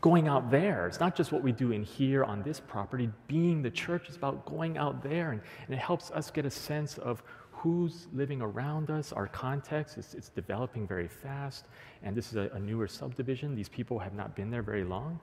going 0.00 0.28
out 0.28 0.50
there. 0.50 0.86
It's 0.86 1.00
not 1.00 1.16
just 1.16 1.32
what 1.32 1.42
we 1.42 1.52
do 1.52 1.72
in 1.72 1.82
here 1.82 2.24
on 2.24 2.42
this 2.42 2.60
property. 2.60 3.10
Being 3.26 3.62
the 3.62 3.70
church 3.70 4.08
is 4.08 4.16
about 4.16 4.46
going 4.46 4.78
out 4.78 5.02
there, 5.02 5.32
and, 5.32 5.40
and 5.66 5.74
it 5.74 5.78
helps 5.78 6.10
us 6.12 6.30
get 6.30 6.46
a 6.46 6.50
sense 6.50 6.98
of 6.98 7.22
who's 7.64 8.08
living 8.12 8.42
around 8.42 8.90
us, 8.90 9.10
our 9.10 9.26
context. 9.26 9.96
It's, 9.96 10.12
it's 10.12 10.28
developing 10.28 10.86
very 10.86 11.08
fast, 11.08 11.64
and 12.02 12.14
this 12.14 12.28
is 12.28 12.36
a, 12.36 12.50
a, 12.52 12.60
newer 12.60 12.86
subdivision. 12.86 13.54
These 13.54 13.70
people 13.70 13.98
have 13.98 14.12
not 14.12 14.36
been 14.36 14.50
there 14.50 14.60
very 14.60 14.84
long. 14.84 15.18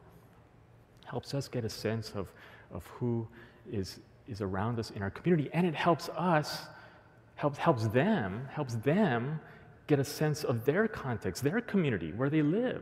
Helps 1.05 1.35
us 1.35 1.47
get 1.47 1.65
a 1.65 1.69
sense 1.69 2.13
of, 2.15 2.31
of 2.73 2.83
who 2.87 3.27
is, 3.71 3.99
is 4.27 4.41
around 4.41 4.79
us 4.79 4.89
in 4.89 5.03
our 5.03 5.11
community, 5.11 5.51
and 5.53 5.67
it 5.67 5.75
helps 5.75 6.09
us, 6.17 6.63
helps, 7.35 7.59
helps 7.59 7.87
them, 7.89 8.47
helps 8.51 8.73
them 8.73 9.39
get 9.85 9.99
a 9.99 10.03
sense 10.03 10.43
of 10.43 10.65
their 10.65 10.87
context, 10.87 11.43
their 11.43 11.61
community, 11.61 12.11
where 12.13 12.31
they 12.31 12.41
live 12.41 12.81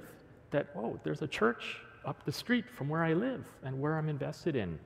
that, 0.51 0.67
oh, 0.77 0.97
there's 1.03 1.21
a 1.21 1.27
church 1.27 1.81
up 2.05 2.23
the 2.23 2.31
street 2.31 2.63
from 2.77 2.87
where 2.87 3.03
I 3.03 3.11
live 3.11 3.43
and 3.63 3.77
where 3.81 3.97
I'm 3.97 4.07
invested 4.07 4.55
in. 4.55 4.79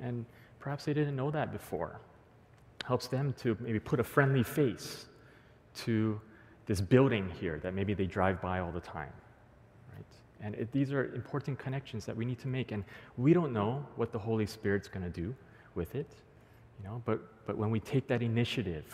And 0.00 0.24
perhaps 0.60 0.84
they 0.84 0.94
didn't 0.94 1.16
know 1.16 1.32
that 1.32 1.50
before. 1.50 1.98
Helps 2.86 3.06
them 3.08 3.34
to 3.38 3.56
maybe 3.60 3.80
put 3.80 4.00
a 4.00 4.04
friendly 4.04 4.42
face 4.42 5.06
to 5.76 6.20
this 6.66 6.80
building 6.80 7.30
here 7.40 7.58
that 7.62 7.74
maybe 7.74 7.94
they 7.94 8.06
drive 8.06 8.40
by 8.40 8.60
all 8.60 8.72
the 8.72 8.80
time. 8.80 9.12
Right? 9.94 10.04
And 10.40 10.54
it, 10.54 10.72
these 10.72 10.92
are 10.92 11.14
important 11.14 11.58
connections 11.58 12.06
that 12.06 12.16
we 12.16 12.24
need 12.24 12.38
to 12.40 12.48
make. 12.48 12.72
And 12.72 12.84
we 13.16 13.32
don't 13.32 13.52
know 13.52 13.84
what 13.96 14.12
the 14.12 14.18
Holy 14.18 14.46
Spirit's 14.46 14.88
going 14.88 15.04
to 15.04 15.10
do 15.10 15.34
with 15.74 15.94
it, 15.94 16.10
you 16.78 16.88
know, 16.88 17.02
but, 17.04 17.46
but 17.46 17.58
when 17.58 17.70
we 17.70 17.80
take 17.80 18.06
that 18.08 18.22
initiative, 18.22 18.84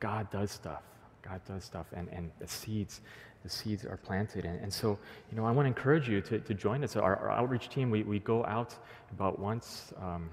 God 0.00 0.30
does 0.30 0.50
stuff. 0.50 0.82
God 1.20 1.40
does 1.46 1.64
stuff, 1.64 1.86
and, 1.94 2.08
and 2.10 2.30
the 2.38 2.46
seeds 2.46 3.00
the 3.44 3.50
seeds 3.50 3.84
are 3.84 3.98
planted. 3.98 4.46
And, 4.46 4.58
and 4.60 4.72
so, 4.72 4.98
you 5.30 5.36
know, 5.36 5.44
I 5.44 5.50
want 5.50 5.66
to 5.66 5.68
encourage 5.68 6.08
you 6.08 6.20
to, 6.22 6.40
to 6.40 6.54
join 6.54 6.82
us. 6.82 6.96
Our, 6.96 7.16
our 7.16 7.30
outreach 7.30 7.68
team, 7.68 7.90
we, 7.90 8.02
we 8.02 8.18
go 8.18 8.44
out 8.46 8.74
about 9.12 9.38
once, 9.38 9.92
um, 10.00 10.30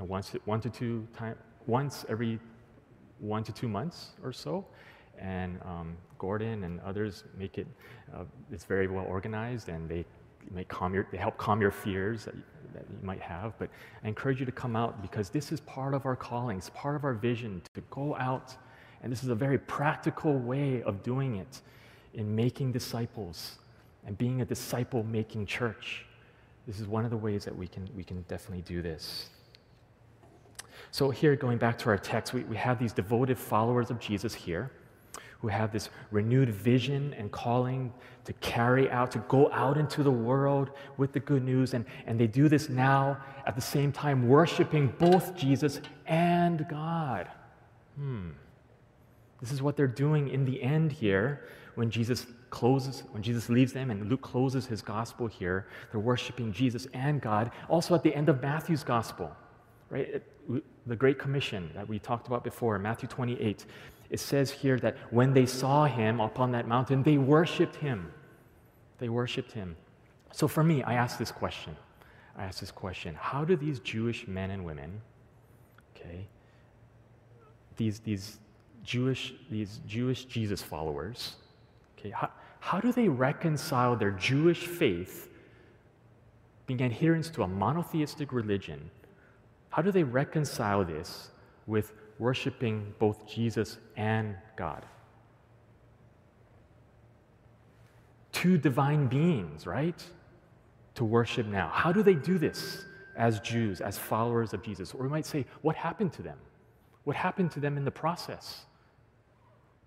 once, 0.00 0.32
one 0.44 0.60
to 0.60 0.68
two 0.68 1.06
time, 1.16 1.36
once 1.70 2.04
every 2.08 2.38
one 3.20 3.44
to 3.44 3.52
two 3.52 3.68
months 3.68 4.10
or 4.24 4.32
so. 4.32 4.66
And 5.18 5.60
um, 5.64 5.96
Gordon 6.18 6.64
and 6.64 6.80
others 6.80 7.24
make 7.38 7.58
it, 7.58 7.66
uh, 8.14 8.24
it's 8.50 8.64
very 8.64 8.88
well 8.88 9.04
organized 9.06 9.68
and 9.68 9.88
they, 9.88 10.04
make 10.50 10.68
calm 10.68 10.94
your, 10.94 11.06
they 11.12 11.18
help 11.18 11.36
calm 11.36 11.60
your 11.60 11.70
fears 11.70 12.24
that, 12.24 12.34
that 12.72 12.84
you 12.90 13.06
might 13.06 13.20
have. 13.20 13.58
But 13.58 13.68
I 14.02 14.08
encourage 14.08 14.40
you 14.40 14.46
to 14.46 14.52
come 14.52 14.74
out 14.74 15.02
because 15.02 15.28
this 15.28 15.52
is 15.52 15.60
part 15.60 15.92
of 15.94 16.06
our 16.06 16.16
calling, 16.16 16.56
it's 16.56 16.70
part 16.70 16.96
of 16.96 17.04
our 17.04 17.12
vision 17.12 17.62
to 17.74 17.82
go 17.90 18.16
out. 18.16 18.56
And 19.02 19.12
this 19.12 19.22
is 19.22 19.28
a 19.28 19.34
very 19.34 19.58
practical 19.58 20.38
way 20.38 20.82
of 20.82 21.02
doing 21.02 21.36
it 21.36 21.60
in 22.14 22.34
making 22.34 22.72
disciples 22.72 23.58
and 24.06 24.16
being 24.16 24.40
a 24.40 24.44
disciple 24.44 25.02
making 25.04 25.46
church. 25.46 26.06
This 26.66 26.80
is 26.80 26.86
one 26.86 27.04
of 27.04 27.10
the 27.10 27.16
ways 27.16 27.44
that 27.44 27.56
we 27.56 27.66
can, 27.66 27.88
we 27.94 28.02
can 28.02 28.22
definitely 28.22 28.62
do 28.62 28.82
this. 28.82 29.28
So, 30.92 31.10
here, 31.10 31.36
going 31.36 31.58
back 31.58 31.78
to 31.78 31.88
our 31.88 31.98
text, 31.98 32.32
we, 32.32 32.42
we 32.44 32.56
have 32.56 32.78
these 32.78 32.92
devoted 32.92 33.38
followers 33.38 33.90
of 33.90 34.00
Jesus 34.00 34.34
here 34.34 34.70
who 35.40 35.48
have 35.48 35.72
this 35.72 35.88
renewed 36.10 36.50
vision 36.50 37.14
and 37.14 37.32
calling 37.32 37.92
to 38.24 38.32
carry 38.34 38.90
out, 38.90 39.10
to 39.10 39.18
go 39.20 39.50
out 39.52 39.78
into 39.78 40.02
the 40.02 40.10
world 40.10 40.70
with 40.98 41.12
the 41.12 41.20
good 41.20 41.42
news. 41.42 41.72
And, 41.72 41.86
and 42.06 42.20
they 42.20 42.26
do 42.26 42.48
this 42.48 42.68
now 42.68 43.18
at 43.46 43.54
the 43.54 43.62
same 43.62 43.90
time, 43.90 44.28
worshiping 44.28 44.92
both 44.98 45.34
Jesus 45.34 45.80
and 46.06 46.66
God. 46.68 47.28
Hmm. 47.96 48.30
This 49.40 49.50
is 49.50 49.62
what 49.62 49.76
they're 49.76 49.86
doing 49.86 50.28
in 50.28 50.44
the 50.44 50.62
end 50.62 50.92
here 50.92 51.46
when 51.74 51.90
Jesus 51.90 52.26
closes, 52.50 53.04
when 53.12 53.22
Jesus 53.22 53.48
leaves 53.48 53.72
them 53.72 53.90
and 53.90 54.10
Luke 54.10 54.20
closes 54.20 54.66
his 54.66 54.82
gospel 54.82 55.26
here, 55.26 55.66
they're 55.90 56.00
worshiping 56.00 56.52
Jesus 56.52 56.86
and 56.92 57.22
God. 57.22 57.50
Also 57.68 57.94
at 57.94 58.02
the 58.02 58.14
end 58.14 58.28
of 58.28 58.42
Matthew's 58.42 58.84
gospel, 58.84 59.34
right? 59.88 60.22
The 60.90 60.96
Great 60.96 61.20
Commission 61.20 61.70
that 61.76 61.88
we 61.88 62.00
talked 62.00 62.26
about 62.26 62.42
before, 62.42 62.76
Matthew 62.80 63.08
28, 63.08 63.64
it 64.10 64.18
says 64.18 64.50
here 64.50 64.76
that 64.80 64.96
when 65.10 65.32
they 65.32 65.46
saw 65.46 65.84
him 65.84 66.18
upon 66.18 66.50
that 66.50 66.66
mountain, 66.66 67.04
they 67.04 67.16
worshiped 67.16 67.76
him. 67.76 68.12
They 68.98 69.08
worshiped 69.08 69.52
him. 69.52 69.76
So 70.32 70.48
for 70.48 70.64
me, 70.64 70.82
I 70.82 70.94
ask 70.94 71.16
this 71.16 71.30
question. 71.30 71.76
I 72.36 72.42
ask 72.42 72.58
this 72.58 72.72
question 72.72 73.14
How 73.14 73.44
do 73.44 73.54
these 73.54 73.78
Jewish 73.78 74.26
men 74.26 74.50
and 74.50 74.64
women, 74.64 75.00
okay, 75.94 76.26
these, 77.76 78.00
these 78.00 78.40
Jewish, 78.82 79.34
these 79.48 79.78
Jewish 79.86 80.24
Jesus 80.24 80.60
followers, 80.60 81.36
Okay, 81.96 82.10
how, 82.10 82.30
how 82.58 82.80
do 82.80 82.90
they 82.90 83.08
reconcile 83.08 83.94
their 83.94 84.10
Jewish 84.10 84.66
faith, 84.66 85.28
being 86.66 86.82
adherents 86.82 87.30
to 87.30 87.44
a 87.44 87.46
monotheistic 87.46 88.32
religion? 88.32 88.90
How 89.70 89.82
do 89.82 89.90
they 89.92 90.02
reconcile 90.02 90.84
this 90.84 91.30
with 91.66 91.92
worshiping 92.18 92.92
both 92.98 93.26
Jesus 93.26 93.78
and 93.96 94.36
God? 94.56 94.84
Two 98.32 98.58
divine 98.58 99.06
beings, 99.06 99.66
right? 99.66 100.04
To 100.96 101.04
worship 101.04 101.46
now. 101.46 101.68
How 101.72 101.92
do 101.92 102.02
they 102.02 102.14
do 102.14 102.36
this 102.36 102.84
as 103.16 103.40
Jews, 103.40 103.80
as 103.80 103.96
followers 103.96 104.52
of 104.52 104.62
Jesus? 104.62 104.92
Or 104.92 105.04
we 105.04 105.08
might 105.08 105.26
say, 105.26 105.46
what 105.62 105.76
happened 105.76 106.12
to 106.14 106.22
them? 106.22 106.38
What 107.04 107.16
happened 107.16 107.50
to 107.52 107.60
them 107.60 107.76
in 107.76 107.84
the 107.84 107.90
process? 107.90 108.64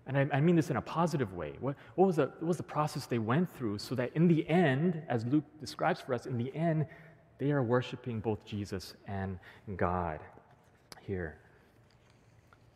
And 0.06 0.18
I, 0.18 0.28
I, 0.32 0.40
mean 0.40 0.54
this 0.54 0.70
in 0.70 0.76
a 0.76 0.82
positive 0.82 1.32
way. 1.34 1.54
What, 1.60 1.76
what, 1.94 2.06
was 2.06 2.16
the, 2.16 2.26
what 2.26 2.48
was 2.48 2.56
the 2.58 2.62
process 2.62 3.06
they 3.06 3.18
went 3.18 3.54
through 3.56 3.78
so 3.78 3.94
that 3.94 4.10
in 4.14 4.28
the 4.28 4.46
end, 4.48 5.02
as 5.08 5.24
Luke 5.24 5.44
describes 5.60 6.00
for 6.00 6.12
us, 6.12 6.26
in 6.26 6.36
the 6.36 6.54
end, 6.54 6.86
they 7.38 7.50
are 7.50 7.62
worshiping 7.62 8.20
both 8.20 8.44
Jesus 8.44 8.94
and 9.06 9.38
God 9.76 10.20
here. 11.02 11.36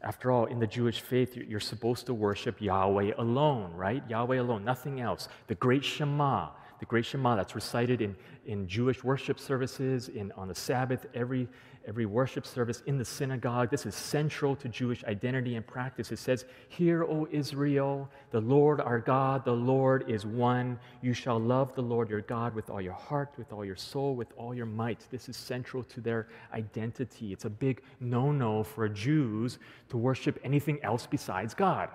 After 0.00 0.30
all, 0.30 0.46
in 0.46 0.60
the 0.60 0.66
Jewish 0.66 1.00
faith, 1.00 1.36
you're 1.36 1.58
supposed 1.58 2.06
to 2.06 2.14
worship 2.14 2.60
Yahweh 2.60 3.12
alone, 3.18 3.72
right? 3.74 4.02
Yahweh 4.08 4.38
alone, 4.38 4.64
nothing 4.64 5.00
else. 5.00 5.28
The 5.48 5.56
great 5.56 5.84
Shema, 5.84 6.50
the 6.78 6.86
great 6.86 7.04
Shema 7.04 7.36
that's 7.36 7.54
recited 7.54 8.00
in, 8.00 8.14
in 8.46 8.68
Jewish 8.68 9.02
worship 9.02 9.40
services, 9.40 10.08
in, 10.08 10.32
on 10.32 10.48
the 10.48 10.54
Sabbath, 10.54 11.06
every, 11.14 11.48
every 11.86 12.06
worship 12.06 12.46
service 12.46 12.82
in 12.86 12.98
the 12.98 13.04
synagogue. 13.04 13.70
This 13.70 13.84
is 13.84 13.94
central 13.94 14.54
to 14.56 14.68
Jewish 14.68 15.02
identity 15.04 15.56
and 15.56 15.66
practice. 15.66 16.12
It 16.12 16.18
says, 16.18 16.44
Hear, 16.68 17.02
O 17.04 17.26
Israel, 17.32 18.08
the 18.30 18.40
Lord 18.40 18.80
our 18.80 19.00
God, 19.00 19.44
the 19.44 19.52
Lord 19.52 20.08
is 20.08 20.24
one. 20.24 20.78
You 21.02 21.14
shall 21.14 21.38
love 21.38 21.74
the 21.74 21.82
Lord 21.82 22.08
your 22.10 22.20
God 22.20 22.54
with 22.54 22.70
all 22.70 22.80
your 22.80 22.92
heart, 22.92 23.32
with 23.36 23.52
all 23.52 23.64
your 23.64 23.76
soul, 23.76 24.14
with 24.14 24.32
all 24.36 24.54
your 24.54 24.66
might. 24.66 25.06
This 25.10 25.28
is 25.28 25.36
central 25.36 25.82
to 25.84 26.00
their 26.00 26.28
identity. 26.52 27.32
It's 27.32 27.44
a 27.44 27.50
big 27.50 27.82
no 28.00 28.30
no 28.30 28.62
for 28.62 28.88
Jews 28.88 29.58
to 29.88 29.96
worship 29.96 30.38
anything 30.44 30.78
else 30.82 31.06
besides 31.06 31.54
God. 31.54 31.88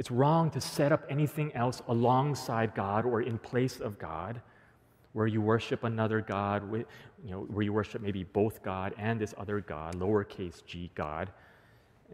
It's 0.00 0.10
wrong 0.10 0.48
to 0.52 0.62
set 0.62 0.92
up 0.92 1.04
anything 1.10 1.54
else 1.54 1.82
alongside 1.86 2.74
God 2.74 3.04
or 3.04 3.20
in 3.20 3.36
place 3.36 3.80
of 3.80 3.98
God 3.98 4.40
where 5.12 5.26
you 5.26 5.42
worship 5.42 5.84
another 5.84 6.22
God, 6.22 6.72
you 6.72 6.86
know, 7.30 7.40
where 7.40 7.62
you 7.62 7.74
worship 7.74 8.00
maybe 8.00 8.24
both 8.24 8.62
God 8.62 8.94
and 8.96 9.20
this 9.20 9.34
other 9.36 9.60
God, 9.60 9.96
lowercase 9.96 10.64
g 10.64 10.90
God. 10.94 11.28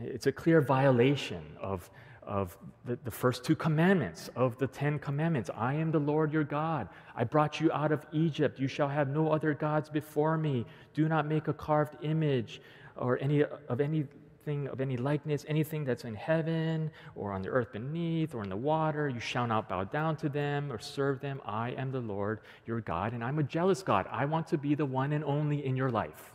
It's 0.00 0.26
a 0.26 0.32
clear 0.32 0.60
violation 0.60 1.44
of, 1.60 1.88
of 2.24 2.56
the, 2.86 2.98
the 3.04 3.10
first 3.12 3.44
two 3.44 3.54
commandments 3.54 4.30
of 4.34 4.58
the 4.58 4.66
Ten 4.66 4.98
Commandments. 4.98 5.48
I 5.56 5.74
am 5.74 5.92
the 5.92 6.00
Lord 6.00 6.32
your 6.32 6.42
God. 6.42 6.88
I 7.14 7.22
brought 7.22 7.60
you 7.60 7.70
out 7.70 7.92
of 7.92 8.04
Egypt. 8.10 8.58
You 8.58 8.66
shall 8.66 8.88
have 8.88 9.10
no 9.10 9.30
other 9.30 9.54
gods 9.54 9.90
before 9.90 10.36
me. 10.36 10.66
Do 10.92 11.08
not 11.08 11.28
make 11.28 11.46
a 11.46 11.52
carved 11.52 12.02
image 12.02 12.60
or 12.96 13.16
any 13.20 13.44
of 13.44 13.80
any 13.80 14.08
anything 14.46 14.68
of 14.68 14.80
any 14.80 14.96
likeness, 14.96 15.44
anything 15.48 15.84
that's 15.84 16.04
in 16.04 16.14
heaven 16.14 16.90
or 17.14 17.32
on 17.32 17.42
the 17.42 17.48
earth 17.48 17.72
beneath 17.72 18.34
or 18.34 18.42
in 18.42 18.48
the 18.48 18.56
water, 18.56 19.08
you 19.08 19.20
shall 19.20 19.46
not 19.46 19.68
bow 19.68 19.84
down 19.84 20.16
to 20.16 20.28
them 20.28 20.70
or 20.70 20.78
serve 20.78 21.20
them. 21.20 21.40
I 21.44 21.70
am 21.70 21.90
the 21.90 22.00
Lord 22.00 22.40
your 22.66 22.80
God, 22.80 23.12
and 23.12 23.24
I'm 23.24 23.38
a 23.38 23.42
jealous 23.42 23.82
God. 23.82 24.06
I 24.10 24.24
want 24.24 24.46
to 24.48 24.58
be 24.58 24.74
the 24.74 24.86
one 24.86 25.12
and 25.12 25.24
only 25.24 25.64
in 25.64 25.76
your 25.76 25.90
life. 25.90 26.32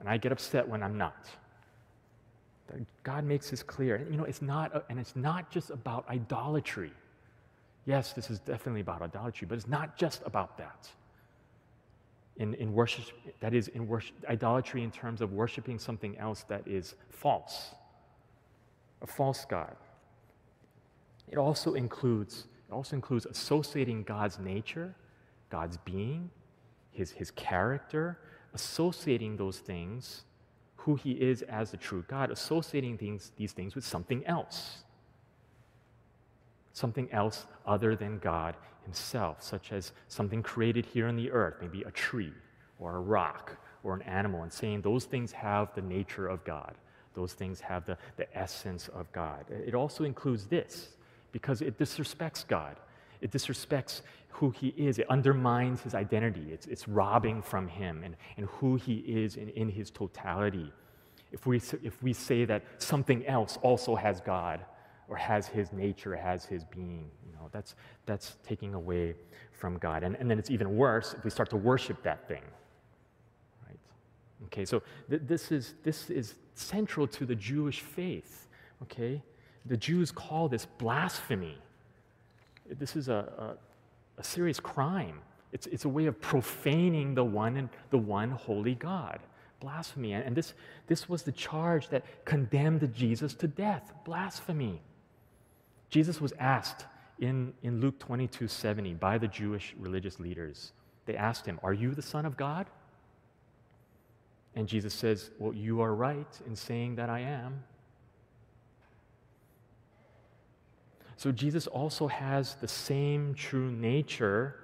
And 0.00 0.08
I 0.08 0.16
get 0.16 0.32
upset 0.32 0.68
when 0.68 0.82
I'm 0.82 0.98
not. 0.98 1.28
God 3.02 3.24
makes 3.24 3.50
this 3.50 3.62
clear. 3.62 4.06
You 4.10 4.16
know, 4.16 4.24
it's 4.24 4.42
not, 4.42 4.84
and 4.90 4.98
it's 4.98 5.14
not 5.14 5.50
just 5.50 5.70
about 5.70 6.08
idolatry. 6.08 6.92
Yes, 7.86 8.14
this 8.14 8.30
is 8.30 8.40
definitely 8.40 8.80
about 8.80 9.02
idolatry, 9.02 9.46
but 9.46 9.56
it's 9.56 9.68
not 9.68 9.96
just 9.96 10.22
about 10.24 10.58
that 10.58 10.88
in, 12.36 12.54
in 12.54 12.72
worship, 12.72 13.04
that 13.40 13.54
is, 13.54 13.68
in 13.68 13.86
worship, 13.86 14.16
idolatry 14.28 14.82
in 14.82 14.90
terms 14.90 15.20
of 15.20 15.32
worshiping 15.32 15.78
something 15.78 16.16
else 16.18 16.44
that 16.48 16.66
is 16.66 16.94
false, 17.10 17.70
a 19.02 19.06
false 19.06 19.44
God. 19.44 19.76
It 21.30 21.38
also 21.38 21.74
includes, 21.74 22.46
it 22.68 22.72
also 22.72 22.96
includes 22.96 23.26
associating 23.26 24.02
God's 24.02 24.38
nature, 24.38 24.94
God's 25.50 25.76
being, 25.78 26.30
his, 26.90 27.12
his 27.12 27.30
character, 27.30 28.18
associating 28.52 29.36
those 29.36 29.58
things, 29.58 30.24
who 30.76 30.96
he 30.96 31.12
is 31.12 31.42
as 31.42 31.70
the 31.70 31.76
true 31.76 32.04
God, 32.08 32.30
associating 32.30 32.98
things, 32.98 33.32
these 33.36 33.52
things 33.52 33.74
with 33.74 33.84
something 33.84 34.24
else. 34.26 34.78
Something 36.72 37.10
else 37.12 37.46
other 37.64 37.94
than 37.94 38.18
God 38.18 38.56
himself, 38.84 39.42
such 39.42 39.72
as 39.72 39.92
something 40.08 40.42
created 40.42 40.86
here 40.86 41.08
on 41.08 41.16
the 41.16 41.30
earth, 41.30 41.56
maybe 41.60 41.82
a 41.82 41.90
tree 41.90 42.32
or 42.78 42.96
a 42.96 43.00
rock 43.00 43.56
or 43.82 43.94
an 43.94 44.02
animal, 44.02 44.42
and 44.42 44.52
saying 44.52 44.82
those 44.82 45.04
things 45.04 45.32
have 45.32 45.74
the 45.74 45.82
nature 45.82 46.28
of 46.28 46.44
God. 46.44 46.74
Those 47.14 47.32
things 47.32 47.60
have 47.60 47.84
the, 47.84 47.96
the 48.16 48.26
essence 48.36 48.88
of 48.88 49.10
God. 49.12 49.44
It 49.48 49.74
also 49.74 50.04
includes 50.04 50.46
this 50.46 50.88
because 51.32 51.62
it 51.62 51.78
disrespects 51.78 52.46
God. 52.46 52.76
It 53.20 53.30
disrespects 53.30 54.02
who 54.30 54.50
he 54.50 54.68
is. 54.76 54.98
It 54.98 55.08
undermines 55.08 55.80
his 55.80 55.94
identity. 55.94 56.46
It's, 56.52 56.66
it's 56.66 56.88
robbing 56.88 57.40
from 57.40 57.68
him 57.68 58.02
and, 58.04 58.16
and 58.36 58.46
who 58.46 58.76
he 58.76 58.96
is 58.96 59.36
in, 59.36 59.48
in 59.50 59.68
his 59.68 59.90
totality. 59.90 60.72
If 61.30 61.46
we, 61.46 61.56
if 61.82 62.02
we 62.02 62.12
say 62.12 62.44
that 62.44 62.62
something 62.78 63.24
else 63.26 63.58
also 63.62 63.94
has 63.94 64.20
God 64.20 64.60
or 65.08 65.16
has 65.16 65.46
his 65.46 65.72
nature, 65.72 66.16
has 66.16 66.44
his 66.44 66.64
being, 66.64 67.10
that's, 67.52 67.74
that's 68.06 68.36
taking 68.46 68.74
away 68.74 69.14
from 69.52 69.78
God. 69.78 70.02
And, 70.02 70.16
and 70.16 70.30
then 70.30 70.38
it's 70.38 70.50
even 70.50 70.76
worse 70.76 71.14
if 71.14 71.24
we 71.24 71.30
start 71.30 71.50
to 71.50 71.56
worship 71.56 72.02
that 72.02 72.28
thing. 72.28 72.42
Right? 73.66 73.78
Okay, 74.46 74.64
so 74.64 74.82
th- 75.08 75.22
this, 75.26 75.52
is, 75.52 75.74
this 75.82 76.10
is 76.10 76.34
central 76.54 77.06
to 77.08 77.24
the 77.24 77.34
Jewish 77.34 77.80
faith. 77.80 78.48
Okay? 78.82 79.22
The 79.66 79.76
Jews 79.76 80.10
call 80.10 80.48
this 80.48 80.66
blasphemy. 80.66 81.56
This 82.68 82.96
is 82.96 83.08
a, 83.08 83.56
a, 84.18 84.20
a 84.20 84.24
serious 84.24 84.60
crime. 84.60 85.20
It's, 85.52 85.66
it's 85.68 85.84
a 85.84 85.88
way 85.88 86.06
of 86.06 86.20
profaning 86.20 87.14
the 87.14 87.24
one 87.24 87.56
and 87.56 87.68
the 87.90 87.98
one 87.98 88.30
holy 88.30 88.74
God. 88.74 89.20
Blasphemy. 89.60 90.12
And 90.12 90.36
this, 90.36 90.52
this 90.88 91.08
was 91.08 91.22
the 91.22 91.32
charge 91.32 91.88
that 91.88 92.04
condemned 92.24 92.92
Jesus 92.94 93.34
to 93.34 93.46
death. 93.46 93.92
Blasphemy. 94.04 94.82
Jesus 95.88 96.20
was 96.20 96.32
asked 96.38 96.84
in, 97.20 97.52
in 97.62 97.80
Luke 97.80 97.98
22 97.98 98.48
70 98.48 98.94
by 98.94 99.18
the 99.18 99.28
Jewish 99.28 99.74
religious 99.78 100.18
leaders. 100.18 100.72
They 101.06 101.16
asked 101.16 101.46
him, 101.46 101.60
Are 101.62 101.72
you 101.72 101.94
the 101.94 102.02
Son 102.02 102.26
of 102.26 102.36
God? 102.36 102.66
And 104.54 104.68
Jesus 104.68 104.94
says, 104.94 105.30
Well, 105.38 105.52
you 105.52 105.80
are 105.80 105.94
right 105.94 106.40
in 106.46 106.56
saying 106.56 106.96
that 106.96 107.10
I 107.10 107.20
am. 107.20 107.62
So 111.16 111.32
Jesus 111.32 111.66
also 111.66 112.08
has 112.08 112.56
the 112.56 112.68
same 112.68 113.34
true 113.34 113.70
nature, 113.70 114.56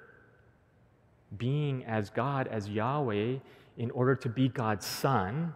being 1.38 1.84
as 1.84 2.10
God, 2.10 2.48
as 2.48 2.68
Yahweh, 2.68 3.36
in 3.78 3.90
order 3.92 4.14
to 4.16 4.28
be 4.28 4.48
God's 4.48 4.84
Son. 4.84 5.54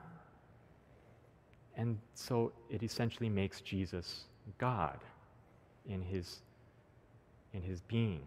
And 1.77 1.99
so 2.15 2.53
it 2.71 2.83
essentially 2.83 3.29
makes 3.29 3.61
Jesus 3.61 4.25
God 4.59 4.99
in 5.89 6.01
his 6.01 6.41
in 7.55 7.63
his 7.63 7.81
being. 7.81 8.21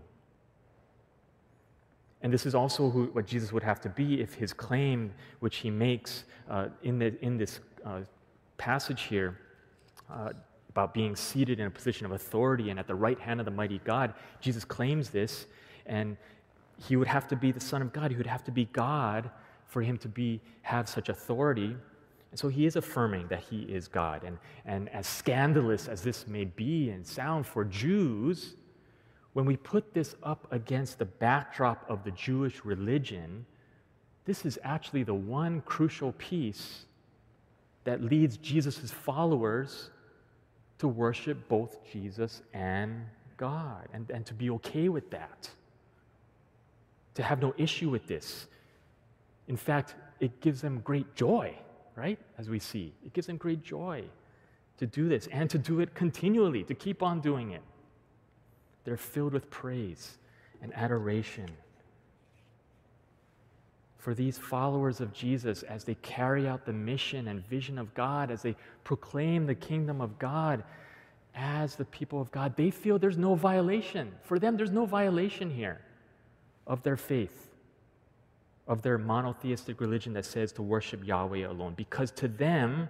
And 2.21 2.33
this 2.33 2.45
is 2.45 2.55
also 2.55 2.89
who, 2.89 3.05
what 3.13 3.27
Jesus 3.27 3.53
would 3.53 3.63
have 3.63 3.79
to 3.81 3.89
be 3.89 4.21
if 4.21 4.33
his 4.33 4.53
claim, 4.53 5.13
which 5.39 5.57
he 5.57 5.69
makes 5.69 6.23
uh, 6.49 6.69
in, 6.81 6.97
the, 6.97 7.13
in 7.23 7.37
this 7.37 7.59
uh, 7.85 7.99
passage 8.57 9.03
here, 9.03 9.37
uh, 10.11 10.31
about 10.69 10.93
being 10.93 11.15
seated 11.15 11.59
in 11.59 11.65
a 11.65 11.71
position 11.71 12.05
of 12.05 12.11
authority 12.11 12.69
and 12.69 12.79
at 12.79 12.87
the 12.87 12.93
right 12.93 13.19
hand 13.19 13.39
of 13.39 13.45
the 13.45 13.51
mighty 13.51 13.79
God, 13.83 14.13
Jesus 14.39 14.63
claims 14.63 15.09
this, 15.09 15.47
and 15.87 16.17
he 16.87 16.95
would 16.95 17.07
have 17.07 17.27
to 17.29 17.35
be 17.35 17.51
the 17.51 17.59
Son 17.59 17.81
of 17.81 17.91
God. 17.91 18.11
He 18.11 18.17
would 18.17 18.27
have 18.27 18.43
to 18.43 18.51
be 18.51 18.65
God 18.65 19.31
for 19.65 19.81
him 19.81 19.97
to 19.97 20.07
be, 20.07 20.39
have 20.61 20.87
such 20.87 21.09
authority. 21.09 21.75
And 22.31 22.39
so 22.39 22.47
he 22.47 22.65
is 22.65 22.75
affirming 22.75 23.27
that 23.29 23.39
he 23.39 23.61
is 23.63 23.87
God. 23.87 24.23
And, 24.23 24.37
and 24.65 24.89
as 24.89 25.07
scandalous 25.07 25.87
as 25.87 26.03
this 26.03 26.27
may 26.27 26.45
be 26.45 26.91
and 26.91 27.05
sound 27.05 27.47
for 27.47 27.65
Jews, 27.65 28.55
when 29.37 29.45
we 29.45 29.55
put 29.55 29.93
this 29.93 30.15
up 30.23 30.47
against 30.49 30.97
the 30.97 31.05
backdrop 31.05 31.87
of 31.87 32.03
the 32.03 32.09
Jewish 32.09 32.65
religion, 32.65 33.45
this 34.25 34.47
is 34.47 34.57
actually 34.63 35.03
the 35.03 35.13
one 35.13 35.61
crucial 35.61 36.13
piece 36.13 36.85
that 37.83 38.01
leads 38.01 38.37
Jesus' 38.37 38.89
followers 38.89 39.91
to 40.79 40.87
worship 40.87 41.47
both 41.47 41.77
Jesus 41.85 42.41
and 42.51 43.05
God 43.37 43.87
and, 43.93 44.09
and 44.09 44.25
to 44.25 44.33
be 44.33 44.49
okay 44.49 44.89
with 44.89 45.11
that, 45.11 45.51
to 47.13 47.21
have 47.21 47.39
no 47.39 47.53
issue 47.59 47.91
with 47.91 48.07
this. 48.07 48.47
In 49.47 49.55
fact, 49.55 49.93
it 50.19 50.41
gives 50.41 50.61
them 50.61 50.79
great 50.79 51.13
joy, 51.13 51.55
right? 51.95 52.17
As 52.39 52.49
we 52.49 52.57
see, 52.57 52.91
it 53.05 53.13
gives 53.13 53.27
them 53.27 53.37
great 53.37 53.61
joy 53.61 54.03
to 54.77 54.87
do 54.87 55.07
this 55.07 55.27
and 55.27 55.47
to 55.51 55.59
do 55.59 55.79
it 55.79 55.93
continually, 55.93 56.63
to 56.63 56.73
keep 56.73 57.03
on 57.03 57.21
doing 57.21 57.51
it. 57.51 57.61
They're 58.87 58.95
filled 58.95 59.33
with 59.33 59.49
praise 59.49 60.17
and 60.61 60.73
adoration. 60.73 61.49
For 63.97 64.13
these 64.13 64.37
followers 64.37 65.01
of 65.01 65.11
Jesus, 65.11 65.63
as 65.63 65.83
they 65.83 65.95
carry 65.95 66.47
out 66.47 66.65
the 66.65 66.71
mission 66.71 67.27
and 67.27 67.45
vision 67.49 67.77
of 67.77 67.93
God, 67.93 68.31
as 68.31 68.43
they 68.43 68.55
proclaim 68.85 69.45
the 69.45 69.55
kingdom 69.55 69.99
of 69.99 70.17
God 70.17 70.63
as 71.35 71.75
the 71.75 71.83
people 71.83 72.21
of 72.21 72.31
God, 72.31 72.55
they 72.55 72.71
feel 72.71 72.97
there's 72.97 73.17
no 73.17 73.35
violation. 73.35 74.13
For 74.23 74.39
them, 74.39 74.55
there's 74.55 74.71
no 74.71 74.85
violation 74.85 75.49
here 75.49 75.81
of 76.65 76.81
their 76.81 76.95
faith, 76.95 77.49
of 78.69 78.83
their 78.83 78.97
monotheistic 78.97 79.81
religion 79.81 80.13
that 80.13 80.23
says 80.23 80.53
to 80.53 80.61
worship 80.61 81.05
Yahweh 81.05 81.45
alone. 81.45 81.73
Because 81.75 82.09
to 82.11 82.29
them, 82.29 82.87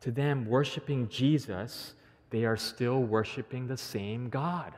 to 0.00 0.10
them, 0.10 0.44
worshiping 0.44 1.08
Jesus, 1.08 1.92
they 2.30 2.44
are 2.44 2.56
still 2.56 2.98
worshiping 2.98 3.68
the 3.68 3.76
same 3.76 4.28
God. 4.28 4.74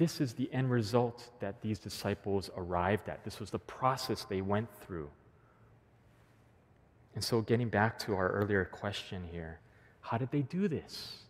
This 0.00 0.18
is 0.18 0.32
the 0.32 0.50
end 0.50 0.70
result 0.70 1.28
that 1.40 1.60
these 1.60 1.78
disciples 1.78 2.48
arrived 2.56 3.10
at. 3.10 3.22
This 3.22 3.38
was 3.38 3.50
the 3.50 3.58
process 3.58 4.24
they 4.24 4.40
went 4.40 4.72
through. 4.80 5.10
And 7.14 7.22
so, 7.22 7.42
getting 7.42 7.68
back 7.68 7.98
to 7.98 8.14
our 8.14 8.30
earlier 8.30 8.64
question 8.64 9.22
here, 9.30 9.60
how 10.00 10.16
did 10.16 10.30
they 10.30 10.40
do 10.40 10.68
this? 10.68 11.24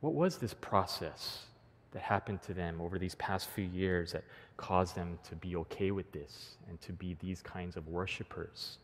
What 0.00 0.14
was 0.14 0.38
this 0.38 0.52
process 0.52 1.44
that 1.92 2.02
happened 2.02 2.42
to 2.42 2.52
them 2.52 2.80
over 2.80 2.98
these 2.98 3.14
past 3.14 3.50
few 3.50 3.66
years 3.66 4.10
that 4.10 4.24
caused 4.56 4.96
them 4.96 5.16
to 5.28 5.36
be 5.36 5.54
okay 5.54 5.92
with 5.92 6.10
this 6.10 6.56
and 6.68 6.80
to 6.80 6.92
be 6.92 7.16
these 7.20 7.40
kinds 7.40 7.76
of 7.76 7.86
worshipers? 7.86 8.78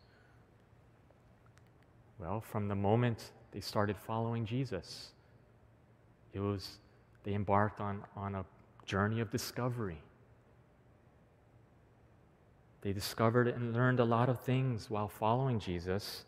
Well, 2.21 2.41
from 2.41 2.69
the 2.69 2.77
moment 2.77 3.33
they 3.51 3.61
started 3.61 3.97
following 3.97 4.47
Jesus, 4.47 5.09
it 6.33 6.39
was 6.39 6.79
they 7.25 7.35
embarked 7.35 7.81
on, 7.81 8.03
on 8.17 8.35
a 8.35 8.45
journey 8.85 9.21
of 9.21 9.31
discovery. 9.31 9.99
They 12.81 12.93
discovered 12.93 13.49
and 13.49 13.73
learned 13.73 14.01
a 14.01 14.05
lot 14.05 14.29
of 14.29 14.41
things 14.41 14.91
while 14.91 15.09
following 15.09 15.61
Jesus, 15.61 16.25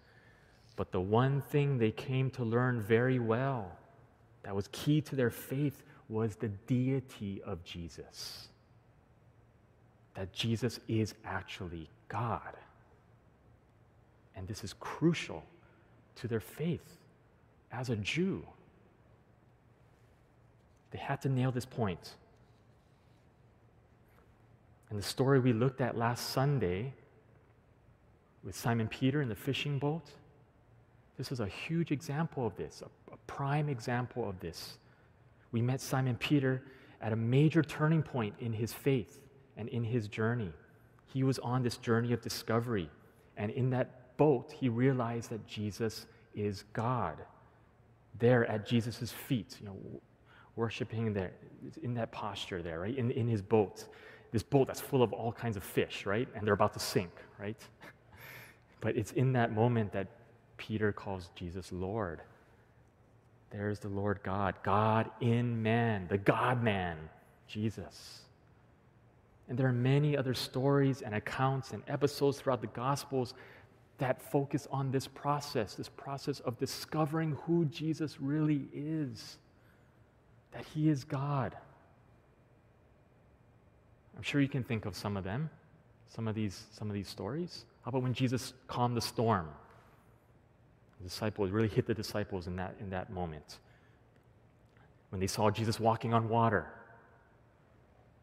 but 0.76 0.92
the 0.92 1.00
one 1.00 1.40
thing 1.40 1.78
they 1.78 1.90
came 1.90 2.30
to 2.30 2.44
learn 2.44 2.80
very 2.80 3.18
well 3.18 3.72
that 4.44 4.54
was 4.54 4.68
key 4.70 5.00
to 5.00 5.16
their 5.16 5.30
faith 5.30 5.82
was 6.08 6.36
the 6.36 6.48
deity 6.48 7.42
of 7.44 7.64
Jesus. 7.64 8.48
That 10.14 10.32
Jesus 10.32 10.78
is 10.86 11.14
actually 11.24 11.88
God. 12.08 12.56
And 14.36 14.46
this 14.46 14.62
is 14.62 14.74
crucial 14.74 15.42
to 16.16 16.28
their 16.28 16.40
faith 16.40 16.98
as 17.72 17.90
a 17.90 17.96
Jew. 17.96 18.44
They 20.94 21.00
had 21.00 21.20
to 21.22 21.28
nail 21.28 21.50
this 21.50 21.64
point. 21.64 22.14
And 24.88 24.96
the 24.96 25.02
story 25.02 25.40
we 25.40 25.52
looked 25.52 25.80
at 25.80 25.98
last 25.98 26.30
Sunday 26.30 26.94
with 28.44 28.54
Simon 28.54 28.86
Peter 28.86 29.20
in 29.20 29.28
the 29.28 29.34
fishing 29.34 29.80
boat, 29.80 30.04
this 31.18 31.32
is 31.32 31.40
a 31.40 31.48
huge 31.48 31.90
example 31.90 32.46
of 32.46 32.54
this, 32.54 32.80
a, 32.80 33.12
a 33.12 33.16
prime 33.26 33.68
example 33.68 34.28
of 34.28 34.38
this. 34.38 34.78
We 35.50 35.60
met 35.60 35.80
Simon 35.80 36.14
Peter 36.14 36.62
at 37.02 37.12
a 37.12 37.16
major 37.16 37.64
turning 37.64 38.04
point 38.04 38.36
in 38.38 38.52
his 38.52 38.72
faith 38.72 39.18
and 39.56 39.68
in 39.70 39.82
his 39.82 40.06
journey. 40.06 40.52
He 41.12 41.24
was 41.24 41.40
on 41.40 41.64
this 41.64 41.76
journey 41.76 42.12
of 42.12 42.20
discovery. 42.20 42.88
And 43.36 43.50
in 43.50 43.70
that 43.70 44.16
boat, 44.16 44.52
he 44.52 44.68
realized 44.68 45.30
that 45.30 45.44
Jesus 45.44 46.06
is 46.36 46.62
God. 46.72 47.16
There 48.20 48.46
at 48.46 48.64
Jesus' 48.64 49.10
feet, 49.10 49.56
you 49.58 49.66
know, 49.66 49.76
worshiping 50.56 51.12
there, 51.12 51.32
in 51.82 51.94
that 51.94 52.12
posture 52.12 52.62
there, 52.62 52.80
right? 52.80 52.96
In, 52.96 53.10
in 53.10 53.26
his 53.28 53.42
boat. 53.42 53.86
This 54.30 54.42
boat 54.42 54.66
that's 54.66 54.80
full 54.80 55.02
of 55.02 55.12
all 55.12 55.32
kinds 55.32 55.56
of 55.56 55.62
fish, 55.62 56.06
right? 56.06 56.28
And 56.34 56.46
they're 56.46 56.54
about 56.54 56.72
to 56.74 56.80
sink, 56.80 57.12
right? 57.38 57.60
but 58.80 58.96
it's 58.96 59.12
in 59.12 59.32
that 59.32 59.52
moment 59.52 59.92
that 59.92 60.08
Peter 60.56 60.92
calls 60.92 61.30
Jesus 61.34 61.72
Lord. 61.72 62.20
There's 63.50 63.78
the 63.78 63.88
Lord 63.88 64.20
God, 64.22 64.54
God 64.64 65.10
in 65.20 65.62
man, 65.62 66.06
the 66.08 66.18
God 66.18 66.62
man, 66.62 66.98
Jesus. 67.46 68.22
And 69.48 69.58
there 69.58 69.68
are 69.68 69.72
many 69.72 70.16
other 70.16 70.34
stories 70.34 71.02
and 71.02 71.14
accounts 71.14 71.72
and 71.72 71.82
episodes 71.86 72.38
throughout 72.38 72.60
the 72.60 72.66
Gospels 72.68 73.34
that 73.98 74.20
focus 74.20 74.66
on 74.70 74.90
this 74.90 75.06
process, 75.06 75.74
this 75.74 75.88
process 75.88 76.40
of 76.40 76.58
discovering 76.58 77.36
who 77.46 77.64
Jesus 77.66 78.20
really 78.20 78.66
is, 78.72 79.38
that 80.54 80.64
he 80.72 80.88
is 80.88 81.04
God. 81.04 81.54
I'm 84.16 84.22
sure 84.22 84.40
you 84.40 84.48
can 84.48 84.62
think 84.62 84.86
of 84.86 84.96
some 84.96 85.16
of 85.16 85.24
them, 85.24 85.50
some 86.08 86.28
of 86.28 86.34
these, 86.34 86.64
some 86.70 86.88
of 86.88 86.94
these 86.94 87.08
stories. 87.08 87.64
How 87.84 87.90
about 87.90 88.02
when 88.02 88.14
Jesus 88.14 88.54
calmed 88.68 88.96
the 88.96 89.00
storm? 89.00 89.48
The 91.00 91.08
disciples 91.08 91.50
really 91.50 91.68
hit 91.68 91.86
the 91.86 91.94
disciples 91.94 92.46
in 92.46 92.56
that, 92.56 92.76
in 92.80 92.88
that 92.90 93.10
moment. 93.10 93.58
When 95.10 95.20
they 95.20 95.26
saw 95.26 95.50
Jesus 95.50 95.80
walking 95.80 96.14
on 96.14 96.28
water. 96.28 96.66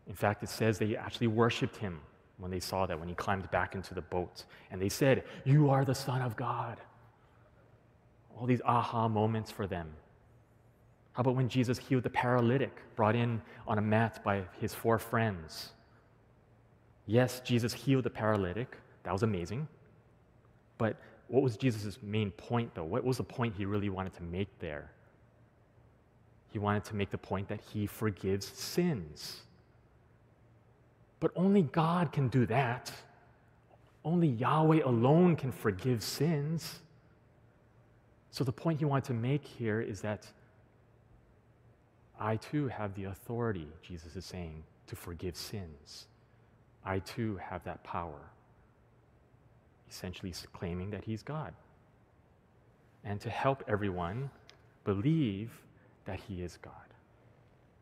In 0.08 0.16
fact, 0.16 0.42
it 0.42 0.50
says 0.50 0.80
they 0.80 0.96
actually 0.96 1.28
worshiped 1.28 1.78
him 1.78 2.00
when 2.38 2.50
they 2.50 2.60
saw 2.60 2.86
that, 2.86 3.00
when 3.00 3.08
he 3.08 3.14
climbed 3.14 3.50
back 3.52 3.76
into 3.76 3.94
the 3.94 4.02
boat. 4.02 4.46
And 4.72 4.82
they 4.82 4.90
said, 4.90 5.24
You 5.44 5.70
are 5.70 5.86
the 5.86 5.94
Son 5.94 6.22
of 6.22 6.36
God. 6.36 6.78
All 8.36 8.48
these 8.48 8.62
aha 8.66 9.08
moments 9.08 9.52
for 9.52 9.68
them. 9.68 9.94
How 11.14 11.22
about 11.22 11.36
when 11.36 11.50
Jesus 11.50 11.78
healed 11.78 12.04
the 12.04 12.10
paralytic, 12.10 12.82
brought 12.96 13.16
in 13.16 13.42
on 13.68 13.78
a 13.78 13.82
mat 13.82 14.24
by 14.24 14.44
his 14.60 14.74
four 14.74 14.98
friends? 14.98 15.72
Yes, 17.06 17.42
Jesus 17.42 17.74
healed 17.74 18.06
the 18.06 18.10
paralytic. 18.10 18.78
That 19.04 19.12
was 19.12 19.24
amazing. 19.24 19.68
But 20.78 20.96
what 21.28 21.44
was 21.44 21.58
Jesus' 21.58 21.98
main 22.02 22.32
point, 22.32 22.74
though? 22.74 22.84
What 22.84 23.04
was 23.04 23.18
the 23.18 23.24
point 23.24 23.56
he 23.58 23.66
really 23.66 23.90
wanted 23.90 24.14
to 24.16 24.24
make 24.24 24.48
there? 24.60 24.92
He 26.52 26.60
wanted 26.60 26.84
to 26.86 26.96
make 26.96 27.10
the 27.10 27.18
point 27.18 27.48
that 27.50 27.60
he 27.62 27.88
forgives 27.88 28.46
sins. 28.46 29.42
But 31.20 31.32
only 31.36 31.64
God 31.64 32.12
can 32.12 32.28
do 32.30 32.46
that. 32.48 32.92
Only 34.04 34.28
Yahweh 34.28 34.82
alone 34.84 35.36
can 35.36 35.52
forgive 35.52 36.02
sins. 36.04 36.80
So 38.32 38.44
the 38.44 38.52
point 38.52 38.80
he 38.80 38.86
wanted 38.86 39.06
to 39.06 39.14
make 39.14 39.46
here 39.46 39.82
is 39.82 40.02
that 40.02 40.26
I 42.22 42.36
too 42.36 42.68
have 42.68 42.94
the 42.94 43.06
authority, 43.06 43.68
Jesus 43.82 44.16
is 44.16 44.26
saying, 44.26 44.64
to 44.86 44.96
forgive 44.96 45.36
sins. 45.36 46.06
I 46.86 47.00
too 47.00 47.38
have 47.38 47.64
that 47.64 47.84
power 47.84 48.20
essentially 49.90 50.34
claiming 50.54 50.92
that 50.92 51.04
he's 51.04 51.24
God. 51.24 51.54
And 53.04 53.20
to 53.22 53.30
help 53.30 53.64
everyone 53.68 54.30
believe 54.84 55.52
that 56.06 56.20
he 56.20 56.44
is 56.44 56.58
God, 56.62 56.74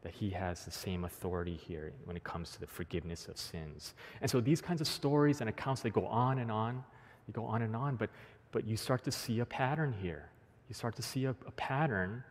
that 0.03 0.13
he 0.13 0.29
has 0.29 0.63
the 0.63 0.71
same 0.71 1.03
authority 1.03 1.55
here 1.55 1.91
when 2.05 2.15
it 2.15 2.23
comes 2.23 2.51
to 2.51 2.61
the 2.61 2.67
forgiveness 2.67 3.27
of 3.27 3.37
sins. 3.37 3.93
And 4.21 4.31
so 4.31 4.39
these 4.39 4.61
kinds 4.61 4.79
of 4.79 4.87
stories 4.87 5.41
and 5.41 5.49
accounts, 5.49 5.81
they 5.81 5.89
go 5.89 6.07
on 6.07 6.39
and 6.39 6.49
on, 6.49 6.83
they 7.27 7.33
go 7.33 7.45
on 7.45 7.61
and 7.61 7.75
on, 7.75 7.97
but, 7.97 8.09
but 8.53 8.65
you 8.65 8.77
start 8.77 9.03
to 9.03 9.11
see 9.11 9.41
a 9.41 9.45
pattern 9.45 9.93
here. 10.01 10.29
You 10.69 10.75
start 10.75 10.95
to 10.95 11.01
see 11.01 11.25
a, 11.25 11.31
a 11.45 11.51
pattern 11.51 12.23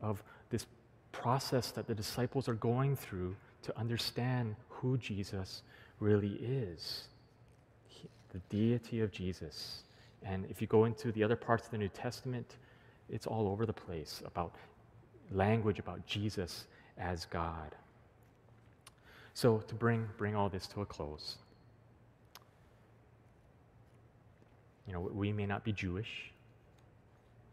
of 0.00 0.22
this 0.50 0.66
process 1.12 1.70
that 1.72 1.86
the 1.86 1.94
disciples 1.94 2.48
are 2.48 2.54
going 2.54 2.96
through 2.96 3.34
to 3.62 3.76
understand 3.78 4.54
who 4.68 4.96
Jesus 4.98 5.62
really 6.00 6.38
is 6.42 7.08
the 8.32 8.38
deity 8.50 9.00
of 9.00 9.10
Jesus. 9.10 9.82
And 10.22 10.46
if 10.50 10.60
you 10.60 10.66
go 10.66 10.84
into 10.84 11.12
the 11.12 11.22
other 11.22 11.36
parts 11.36 11.66
of 11.66 11.70
the 11.70 11.78
New 11.78 11.88
Testament, 11.88 12.56
it's 13.08 13.26
all 13.26 13.48
over 13.48 13.64
the 13.66 13.72
place 13.72 14.22
about 14.24 14.54
language 15.32 15.78
about 15.78 16.04
Jesus 16.06 16.66
as 16.98 17.26
God. 17.26 17.74
So, 19.34 19.58
to 19.58 19.74
bring, 19.74 20.08
bring 20.16 20.34
all 20.34 20.48
this 20.48 20.66
to 20.68 20.80
a 20.80 20.86
close, 20.86 21.36
you 24.86 24.92
know, 24.92 25.00
we 25.00 25.32
may 25.32 25.46
not 25.46 25.64
be 25.64 25.72
Jewish. 25.72 26.32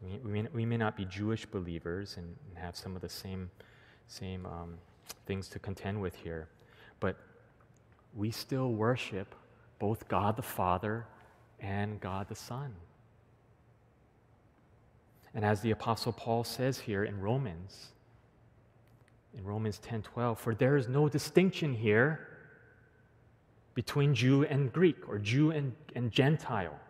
We, 0.02 0.18
may, 0.42 0.48
we 0.52 0.66
may 0.66 0.76
not 0.76 0.96
be 0.96 1.04
Jewish 1.04 1.46
believers 1.46 2.16
and, 2.16 2.36
and 2.48 2.58
have 2.58 2.76
some 2.76 2.94
of 2.94 3.02
the 3.02 3.08
same, 3.08 3.50
same 4.08 4.46
um, 4.46 4.74
things 5.26 5.48
to 5.48 5.58
contend 5.58 6.00
with 6.00 6.14
here, 6.14 6.48
but 7.00 7.16
we 8.14 8.30
still 8.30 8.72
worship 8.72 9.34
both 9.78 10.08
God 10.08 10.36
the 10.36 10.42
Father 10.42 11.06
and 11.60 12.00
God 12.00 12.28
the 12.28 12.34
Son. 12.34 12.74
And 15.34 15.44
as 15.44 15.60
the 15.60 15.70
apostle 15.70 16.12
Paul 16.12 16.44
says 16.44 16.78
here 16.78 17.04
in 17.04 17.20
Romans, 17.20 17.92
in 19.36 19.44
Romans 19.44 19.78
10:12, 19.80 20.38
for 20.38 20.54
there 20.54 20.76
is 20.76 20.88
no 20.88 21.08
distinction 21.08 21.74
here 21.74 22.26
between 23.74 24.14
Jew 24.14 24.44
and 24.44 24.72
Greek 24.72 25.06
or 25.06 25.18
Jew 25.18 25.50
and, 25.50 25.74
and 25.94 26.10
Gentile. 26.10 26.80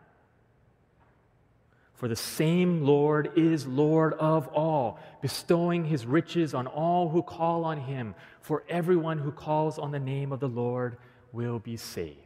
For 1.97 2.09
the 2.09 2.17
same 2.17 2.85
Lord 2.85 3.33
is 3.37 3.67
Lord 3.67 4.13
of 4.15 4.49
all, 4.49 5.01
bestowing 5.23 5.87
his 5.87 6.05
riches 6.05 6.53
on 6.53 6.67
all 6.67 7.09
who 7.09 7.23
call 7.23 7.65
on 7.65 7.79
him. 7.79 8.15
For 8.43 8.65
everyone 8.69 9.19
who 9.19 9.33
calls 9.33 9.79
on 9.79 9.93
the 9.93 9.99
name 9.99 10.31
of 10.31 10.39
the 10.39 10.49
Lord 10.49 10.99
will 11.33 11.59
be 11.59 11.77
saved. 11.77 12.21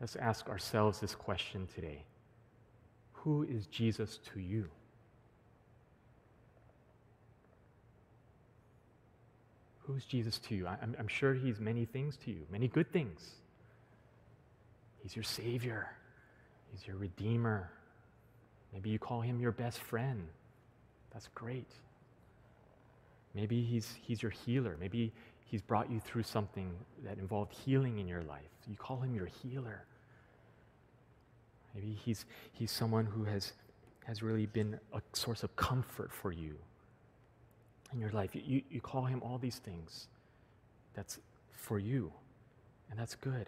Let's 0.00 0.14
ask 0.14 0.48
ourselves 0.48 1.00
this 1.00 1.16
question 1.16 1.66
today 1.74 2.04
Who 3.12 3.42
is 3.42 3.66
Jesus 3.66 4.20
to 4.32 4.40
you? 4.40 4.68
Who's 9.80 10.04
Jesus 10.04 10.38
to 10.38 10.54
you? 10.54 10.68
I'm, 10.68 10.94
I'm, 10.98 11.08
sure 11.08 11.34
he's 11.34 11.60
many 11.60 11.84
things 11.84 12.16
to 12.24 12.30
you, 12.30 12.42
many 12.50 12.66
good 12.68 12.92
things. 12.92 13.36
He's 15.06 15.14
your 15.14 15.22
Savior, 15.22 15.86
He's 16.72 16.84
your 16.84 16.96
Redeemer. 16.96 17.70
Maybe 18.72 18.90
you 18.90 18.98
call 18.98 19.20
him 19.20 19.38
your 19.38 19.52
best 19.52 19.78
friend. 19.78 20.26
That's 21.12 21.28
great. 21.32 21.70
Maybe 23.32 23.62
he's, 23.62 23.94
he's 24.02 24.20
your 24.20 24.32
healer. 24.32 24.76
Maybe 24.80 25.12
He's 25.44 25.62
brought 25.62 25.88
you 25.88 26.00
through 26.00 26.24
something 26.24 26.72
that 27.04 27.18
involved 27.18 27.52
healing 27.52 28.00
in 28.00 28.08
your 28.08 28.22
life. 28.22 28.50
You 28.68 28.74
call 28.74 28.98
him 28.98 29.14
your 29.14 29.26
healer. 29.26 29.84
Maybe 31.72 31.96
he's, 32.04 32.24
he's 32.52 32.72
someone 32.72 33.06
who 33.06 33.22
has, 33.22 33.52
has 34.06 34.24
really 34.24 34.46
been 34.46 34.80
a 34.92 35.00
source 35.12 35.44
of 35.44 35.54
comfort 35.54 36.10
for 36.12 36.32
you 36.32 36.56
in 37.92 38.00
your 38.00 38.10
life. 38.10 38.30
You, 38.34 38.60
you 38.68 38.80
call 38.80 39.04
him 39.04 39.22
all 39.22 39.38
these 39.38 39.58
things. 39.58 40.08
That's 40.94 41.20
for 41.52 41.78
you, 41.78 42.12
and 42.90 42.98
that's 42.98 43.14
good. 43.14 43.46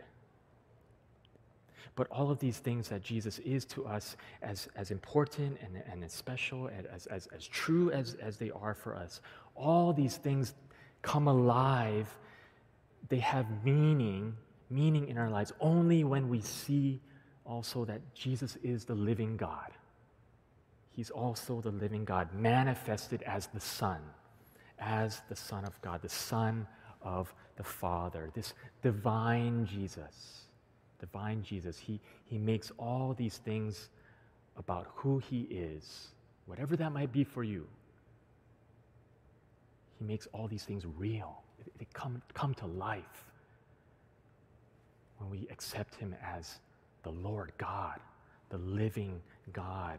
But 1.97 2.07
all 2.11 2.31
of 2.31 2.39
these 2.39 2.59
things 2.59 2.89
that 2.89 3.03
Jesus 3.03 3.39
is 3.41 3.65
to 3.67 3.87
us, 3.87 4.17
as, 4.43 4.69
as 4.77 4.91
important 4.91 5.59
and, 5.63 5.83
and 5.91 6.05
as 6.05 6.13
special, 6.13 6.69
and 6.69 6.87
as, 6.87 7.07
as, 7.07 7.27
as 7.29 7.47
true 7.47 7.91
as, 7.91 8.15
as 8.15 8.37
they 8.37 8.51
are 8.51 8.75
for 8.75 8.95
us, 8.95 9.21
all 9.55 9.93
these 9.93 10.17
things 10.17 10.55
come 11.03 11.29
alive. 11.29 12.09
They 13.09 13.19
have 13.19 13.47
meaning, 13.65 14.37
meaning 14.71 15.09
in 15.09 15.19
our 15.19 15.31
lives 15.31 15.53
only 15.61 16.05
when 16.05 16.29
we 16.29 16.41
see 16.41 17.01
also 17.45 17.85
that 17.87 18.01
Jesus 18.15 18.57
is 18.63 18.85
the 18.85 18.95
living 18.95 19.37
God. 19.37 19.71
He's 20.91 21.11
also 21.11 21.61
the 21.61 21.71
living 21.71 22.05
God, 22.05 22.29
manifested 22.35 23.23
as 23.23 23.47
the 23.47 23.61
Son, 23.61 24.01
as 24.79 25.23
the 25.29 25.37
Son 25.37 25.65
of 25.65 25.81
God, 25.81 26.03
the 26.03 26.09
Son 26.09 26.67
of 27.03 27.33
the 27.57 27.65
Father, 27.65 28.31
this 28.35 28.55
divine 28.83 29.67
Jesus 29.67 30.48
divine 30.99 31.43
Jesus, 31.43 31.79
he, 31.79 32.01
he 32.25 32.39
makes 32.39 32.71
all 32.79 33.15
these 33.17 33.39
things 33.39 33.91
about 34.57 34.89
who 34.95 35.19
he 35.19 35.43
is, 35.43 36.09
whatever 36.47 36.77
that 36.77 36.93
might 36.93 37.13
be 37.13 37.25
for 37.25 37.45
you. 37.45 37.67
He 39.99 40.05
makes 40.05 40.27
all 40.33 40.49
these 40.49 40.65
things 40.65 40.85
real. 40.97 41.43
They 41.79 41.87
come, 41.93 42.23
come 42.35 42.55
to 42.55 42.67
life 42.67 43.25
when 45.19 45.31
we 45.31 45.49
accept 45.51 45.95
him 45.97 46.15
as 46.23 46.59
the 47.03 47.11
Lord 47.11 47.53
God, 47.59 47.99
the 48.51 48.59
living 48.59 49.21
God 49.53 49.99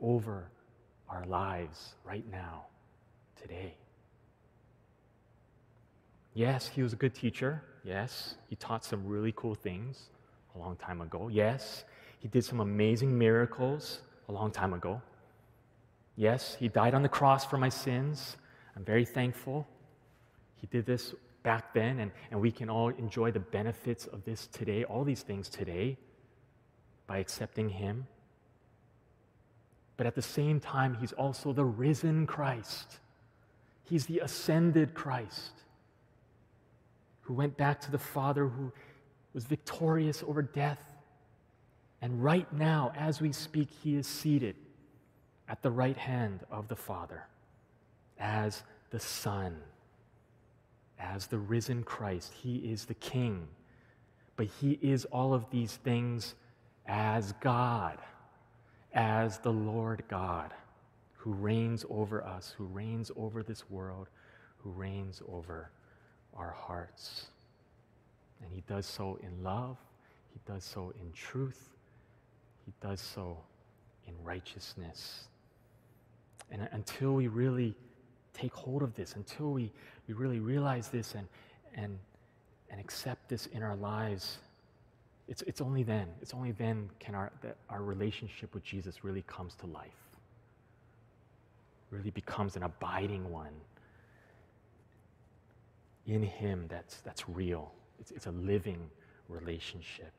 over 0.00 0.50
our 1.08 1.24
lives 1.24 1.94
right 2.04 2.24
now, 2.30 2.64
today. 3.40 3.74
Yes, 6.34 6.68
he 6.68 6.82
was 6.82 6.92
a 6.92 6.96
good 6.96 7.14
teacher. 7.14 7.62
Yes, 7.86 8.34
he 8.50 8.56
taught 8.56 8.84
some 8.84 9.06
really 9.06 9.32
cool 9.36 9.54
things 9.54 10.10
a 10.56 10.58
long 10.58 10.74
time 10.74 11.00
ago. 11.00 11.28
Yes, 11.28 11.84
he 12.18 12.26
did 12.26 12.44
some 12.44 12.58
amazing 12.58 13.16
miracles 13.16 14.00
a 14.28 14.32
long 14.32 14.50
time 14.50 14.74
ago. 14.74 15.00
Yes, 16.16 16.56
he 16.58 16.66
died 16.66 16.94
on 16.94 17.02
the 17.02 17.08
cross 17.08 17.44
for 17.46 17.58
my 17.58 17.68
sins. 17.68 18.38
I'm 18.74 18.84
very 18.84 19.04
thankful. 19.04 19.68
He 20.56 20.66
did 20.66 20.84
this 20.84 21.14
back 21.44 21.72
then, 21.74 22.00
and, 22.00 22.10
and 22.32 22.40
we 22.40 22.50
can 22.50 22.68
all 22.68 22.88
enjoy 22.88 23.30
the 23.30 23.38
benefits 23.38 24.06
of 24.06 24.24
this 24.24 24.48
today, 24.48 24.82
all 24.82 25.04
these 25.04 25.22
things 25.22 25.48
today, 25.48 25.96
by 27.06 27.18
accepting 27.18 27.68
him. 27.68 28.08
But 29.96 30.08
at 30.08 30.16
the 30.16 30.22
same 30.22 30.58
time, 30.58 30.96
he's 30.96 31.12
also 31.12 31.52
the 31.52 31.64
risen 31.64 32.26
Christ, 32.26 32.98
he's 33.84 34.06
the 34.06 34.18
ascended 34.18 34.92
Christ 34.92 35.52
who 37.26 37.34
went 37.34 37.56
back 37.56 37.80
to 37.80 37.90
the 37.90 37.98
Father, 37.98 38.46
who 38.46 38.72
was 39.34 39.44
victorious 39.44 40.22
over 40.26 40.42
death. 40.42 40.80
And 42.00 42.22
right 42.22 42.50
now, 42.52 42.92
as 42.96 43.20
we 43.20 43.32
speak, 43.32 43.68
he 43.82 43.96
is 43.96 44.06
seated 44.06 44.54
at 45.48 45.62
the 45.62 45.70
right 45.70 45.96
hand 45.96 46.40
of 46.50 46.68
the 46.68 46.76
Father 46.76 47.24
as 48.18 48.62
the 48.90 49.00
Son, 49.00 49.56
as 51.00 51.26
the 51.26 51.38
risen 51.38 51.82
Christ. 51.82 52.32
He 52.32 52.58
is 52.58 52.84
the 52.84 52.94
King, 52.94 53.48
but 54.36 54.46
he 54.46 54.78
is 54.80 55.04
all 55.06 55.34
of 55.34 55.50
these 55.50 55.76
things 55.76 56.34
as 56.86 57.32
God, 57.40 57.98
as 58.92 59.38
the 59.38 59.52
Lord 59.52 60.04
God 60.08 60.54
who 61.14 61.32
reigns 61.32 61.84
over 61.90 62.22
us, 62.22 62.54
who 62.56 62.66
reigns 62.66 63.10
over 63.16 63.42
this 63.42 63.68
world, 63.68 64.06
who 64.58 64.70
reigns 64.70 65.20
over 65.28 65.70
our 66.36 66.50
hearts. 66.50 67.26
And 68.42 68.52
He 68.52 68.62
does 68.68 68.86
so 68.86 69.18
in 69.22 69.42
love, 69.42 69.76
He 70.32 70.40
does 70.50 70.64
so 70.64 70.92
in 71.00 71.12
truth, 71.12 71.70
He 72.64 72.72
does 72.80 73.00
so 73.00 73.38
in 74.06 74.14
righteousness. 74.22 75.28
And 76.50 76.68
until 76.72 77.14
we 77.14 77.26
really 77.26 77.74
take 78.32 78.54
hold 78.54 78.82
of 78.82 78.94
this, 78.94 79.14
until 79.14 79.52
we, 79.52 79.72
we 80.06 80.14
really 80.14 80.40
realize 80.40 80.88
this 80.88 81.14
and, 81.14 81.26
and, 81.74 81.98
and 82.70 82.80
accept 82.80 83.28
this 83.28 83.46
in 83.46 83.62
our 83.62 83.76
lives, 83.76 84.38
it's, 85.28 85.42
it's 85.42 85.60
only 85.60 85.82
then, 85.82 86.06
it's 86.22 86.34
only 86.34 86.52
then 86.52 86.88
can 87.00 87.14
our, 87.14 87.32
that 87.42 87.56
our 87.68 87.82
relationship 87.82 88.54
with 88.54 88.62
Jesus 88.62 89.02
really 89.02 89.22
comes 89.22 89.54
to 89.56 89.66
life, 89.66 89.90
really 91.90 92.10
becomes 92.10 92.56
an 92.56 92.62
abiding 92.62 93.28
one 93.30 93.52
in 96.06 96.22
Him 96.22 96.66
that's, 96.68 97.00
that's 97.00 97.28
real. 97.28 97.72
It's, 97.98 98.10
it's 98.10 98.26
a 98.26 98.32
living 98.32 98.90
relationship. 99.28 100.12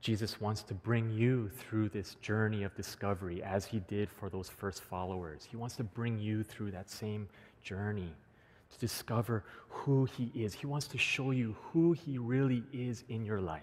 Jesus 0.00 0.40
wants 0.40 0.62
to 0.62 0.74
bring 0.74 1.10
you 1.10 1.50
through 1.50 1.90
this 1.90 2.14
journey 2.16 2.62
of 2.62 2.74
discovery 2.74 3.42
as 3.42 3.66
he 3.66 3.80
did 3.80 4.08
for 4.10 4.30
those 4.30 4.48
first 4.48 4.82
followers. 4.82 5.46
He 5.50 5.56
wants 5.56 5.76
to 5.76 5.84
bring 5.84 6.18
you 6.18 6.42
through 6.42 6.70
that 6.70 6.88
same 6.88 7.28
journey 7.62 8.14
to 8.70 8.78
discover 8.78 9.44
who 9.68 10.06
he 10.06 10.32
is. 10.34 10.54
He 10.54 10.66
wants 10.66 10.86
to 10.88 10.98
show 10.98 11.32
you 11.32 11.54
who 11.72 11.92
he 11.92 12.16
really 12.16 12.62
is 12.72 13.04
in 13.08 13.24
your 13.26 13.40
life. 13.40 13.62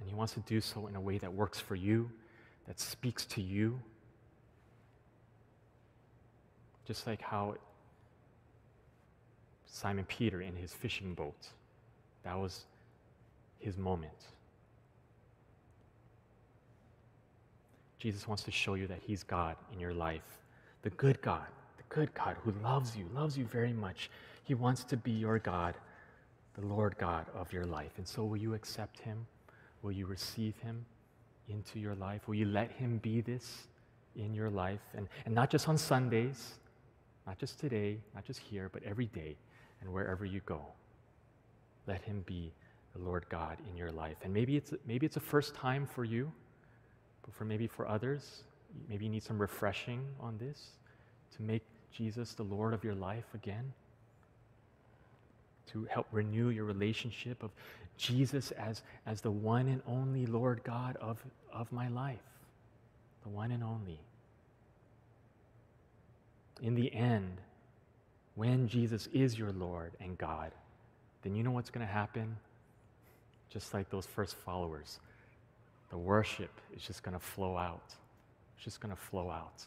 And 0.00 0.03
He 0.14 0.16
wants 0.16 0.34
to 0.34 0.40
do 0.40 0.60
so 0.60 0.86
in 0.86 0.94
a 0.94 1.00
way 1.00 1.18
that 1.18 1.34
works 1.34 1.58
for 1.58 1.74
you, 1.74 2.08
that 2.68 2.78
speaks 2.78 3.26
to 3.26 3.42
you. 3.42 3.80
Just 6.86 7.08
like 7.08 7.20
how 7.20 7.56
Simon 9.66 10.04
Peter 10.04 10.40
in 10.40 10.54
his 10.54 10.72
fishing 10.72 11.14
boat, 11.14 11.48
that 12.22 12.38
was 12.38 12.66
his 13.58 13.76
moment. 13.76 14.12
Jesus 17.98 18.28
wants 18.28 18.44
to 18.44 18.52
show 18.52 18.74
you 18.74 18.86
that 18.86 19.00
He's 19.04 19.24
God 19.24 19.56
in 19.72 19.80
your 19.80 19.94
life, 19.94 20.38
the 20.82 20.90
good 20.90 21.20
God, 21.22 21.46
the 21.76 21.82
good 21.88 22.14
God 22.14 22.36
who 22.44 22.52
loves 22.62 22.96
you, 22.96 23.06
loves 23.12 23.36
you 23.36 23.46
very 23.46 23.72
much. 23.72 24.10
He 24.44 24.54
wants 24.54 24.84
to 24.84 24.96
be 24.96 25.10
your 25.10 25.40
God, 25.40 25.74
the 26.54 26.64
Lord 26.64 26.96
God 26.98 27.26
of 27.34 27.52
your 27.52 27.64
life. 27.64 27.92
And 27.96 28.06
so, 28.06 28.24
will 28.24 28.36
you 28.36 28.54
accept 28.54 29.00
Him? 29.00 29.26
Will 29.84 29.92
you 29.92 30.06
receive 30.06 30.56
him 30.62 30.86
into 31.46 31.78
your 31.78 31.94
life? 31.94 32.26
Will 32.26 32.36
you 32.36 32.46
let 32.46 32.72
him 32.72 32.96
be 33.02 33.20
this 33.20 33.68
in 34.16 34.32
your 34.32 34.48
life? 34.48 34.80
And, 34.96 35.06
and 35.26 35.34
not 35.34 35.50
just 35.50 35.68
on 35.68 35.76
Sundays, 35.76 36.54
not 37.26 37.38
just 37.38 37.60
today, 37.60 37.98
not 38.14 38.24
just 38.24 38.40
here, 38.40 38.70
but 38.72 38.82
every 38.82 39.06
day 39.06 39.36
and 39.82 39.92
wherever 39.92 40.24
you 40.24 40.40
go. 40.46 40.62
Let 41.86 42.00
him 42.00 42.24
be 42.24 42.50
the 42.96 43.02
Lord 43.02 43.26
God 43.28 43.58
in 43.70 43.76
your 43.76 43.92
life. 43.92 44.16
And 44.22 44.32
maybe 44.32 44.56
it's, 44.56 44.72
maybe 44.86 45.04
it's 45.04 45.18
a 45.18 45.20
first 45.20 45.54
time 45.54 45.86
for 45.86 46.02
you, 46.02 46.32
but 47.22 47.34
for 47.34 47.44
maybe 47.44 47.66
for 47.66 47.86
others, 47.86 48.44
maybe 48.88 49.04
you 49.04 49.10
need 49.10 49.22
some 49.22 49.38
refreshing 49.38 50.02
on 50.18 50.38
this 50.38 50.70
to 51.36 51.42
make 51.42 51.62
Jesus 51.92 52.32
the 52.32 52.42
Lord 52.42 52.72
of 52.72 52.84
your 52.84 52.94
life 52.94 53.26
again 53.34 53.74
to 55.72 55.86
help 55.90 56.06
renew 56.12 56.50
your 56.50 56.64
relationship 56.64 57.42
of 57.42 57.50
Jesus 57.96 58.50
as, 58.52 58.82
as 59.06 59.20
the 59.20 59.30
one 59.30 59.68
and 59.68 59.82
only 59.86 60.26
Lord 60.26 60.62
God 60.64 60.96
of, 61.00 61.22
of 61.52 61.70
my 61.72 61.88
life. 61.88 62.18
The 63.22 63.28
one 63.28 63.50
and 63.50 63.62
only. 63.62 63.98
In 66.62 66.74
the 66.74 66.92
end, 66.92 67.38
when 68.34 68.68
Jesus 68.68 69.08
is 69.12 69.38
your 69.38 69.52
Lord 69.52 69.92
and 70.00 70.18
God, 70.18 70.52
then 71.22 71.34
you 71.34 71.42
know 71.42 71.50
what's 71.50 71.70
going 71.70 71.86
to 71.86 71.92
happen? 71.92 72.36
Just 73.48 73.72
like 73.72 73.88
those 73.90 74.06
first 74.06 74.34
followers, 74.36 74.98
the 75.90 75.98
worship 75.98 76.50
is 76.76 76.82
just 76.82 77.02
going 77.02 77.14
to 77.16 77.24
flow 77.24 77.56
out. 77.56 77.94
It's 78.56 78.64
just 78.64 78.80
going 78.80 78.94
to 78.94 79.00
flow 79.00 79.30
out. 79.30 79.64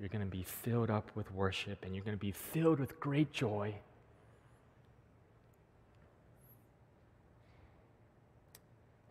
You're 0.00 0.08
going 0.08 0.24
to 0.24 0.30
be 0.30 0.42
filled 0.42 0.90
up 0.90 1.10
with 1.14 1.32
worship 1.32 1.84
and 1.84 1.94
you're 1.94 2.04
going 2.04 2.16
to 2.16 2.20
be 2.20 2.32
filled 2.32 2.80
with 2.80 2.98
great 3.00 3.32
joy 3.32 3.74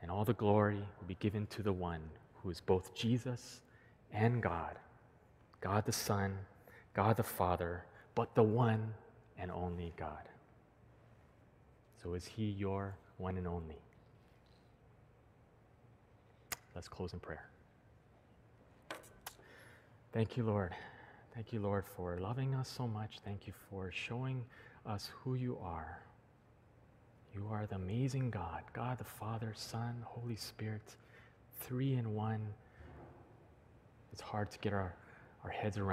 and 0.07 0.15
all 0.15 0.23
the 0.23 0.33
glory 0.35 0.77
will 0.77 1.05
be 1.05 1.17
given 1.19 1.45
to 1.47 1.61
the 1.61 1.73
one 1.73 1.99
who 2.35 2.49
is 2.49 2.61
both 2.61 2.95
Jesus 2.95 3.59
and 4.13 4.41
God, 4.41 4.77
God 5.59 5.85
the 5.85 5.91
Son, 5.91 6.37
God 6.93 7.17
the 7.17 7.23
Father, 7.23 7.83
but 8.15 8.33
the 8.33 8.41
one 8.41 8.93
and 9.37 9.51
only 9.51 9.91
God. 9.97 10.29
So 12.01 12.13
is 12.13 12.25
he 12.25 12.45
your 12.45 12.95
one 13.17 13.35
and 13.35 13.45
only? 13.45 13.81
Let's 16.73 16.87
close 16.87 17.11
in 17.11 17.19
prayer. 17.19 17.49
Thank 20.13 20.37
you, 20.37 20.43
Lord. 20.43 20.73
Thank 21.35 21.51
you, 21.51 21.59
Lord, 21.59 21.83
for 21.85 22.17
loving 22.17 22.55
us 22.55 22.69
so 22.69 22.87
much. 22.87 23.19
Thank 23.25 23.45
you 23.45 23.51
for 23.69 23.91
showing 23.91 24.45
us 24.85 25.11
who 25.21 25.35
you 25.35 25.57
are. 25.61 25.99
You 27.33 27.47
are 27.51 27.65
the 27.65 27.75
amazing 27.75 28.29
God, 28.29 28.63
God 28.73 28.97
the 28.97 29.03
Father, 29.03 29.53
Son, 29.55 30.03
Holy 30.03 30.35
Spirit, 30.35 30.95
three 31.59 31.93
in 31.93 32.13
one. 32.13 32.41
It's 34.11 34.21
hard 34.21 34.51
to 34.51 34.59
get 34.59 34.73
our, 34.73 34.95
our 35.43 35.49
heads 35.49 35.77
around. 35.77 35.87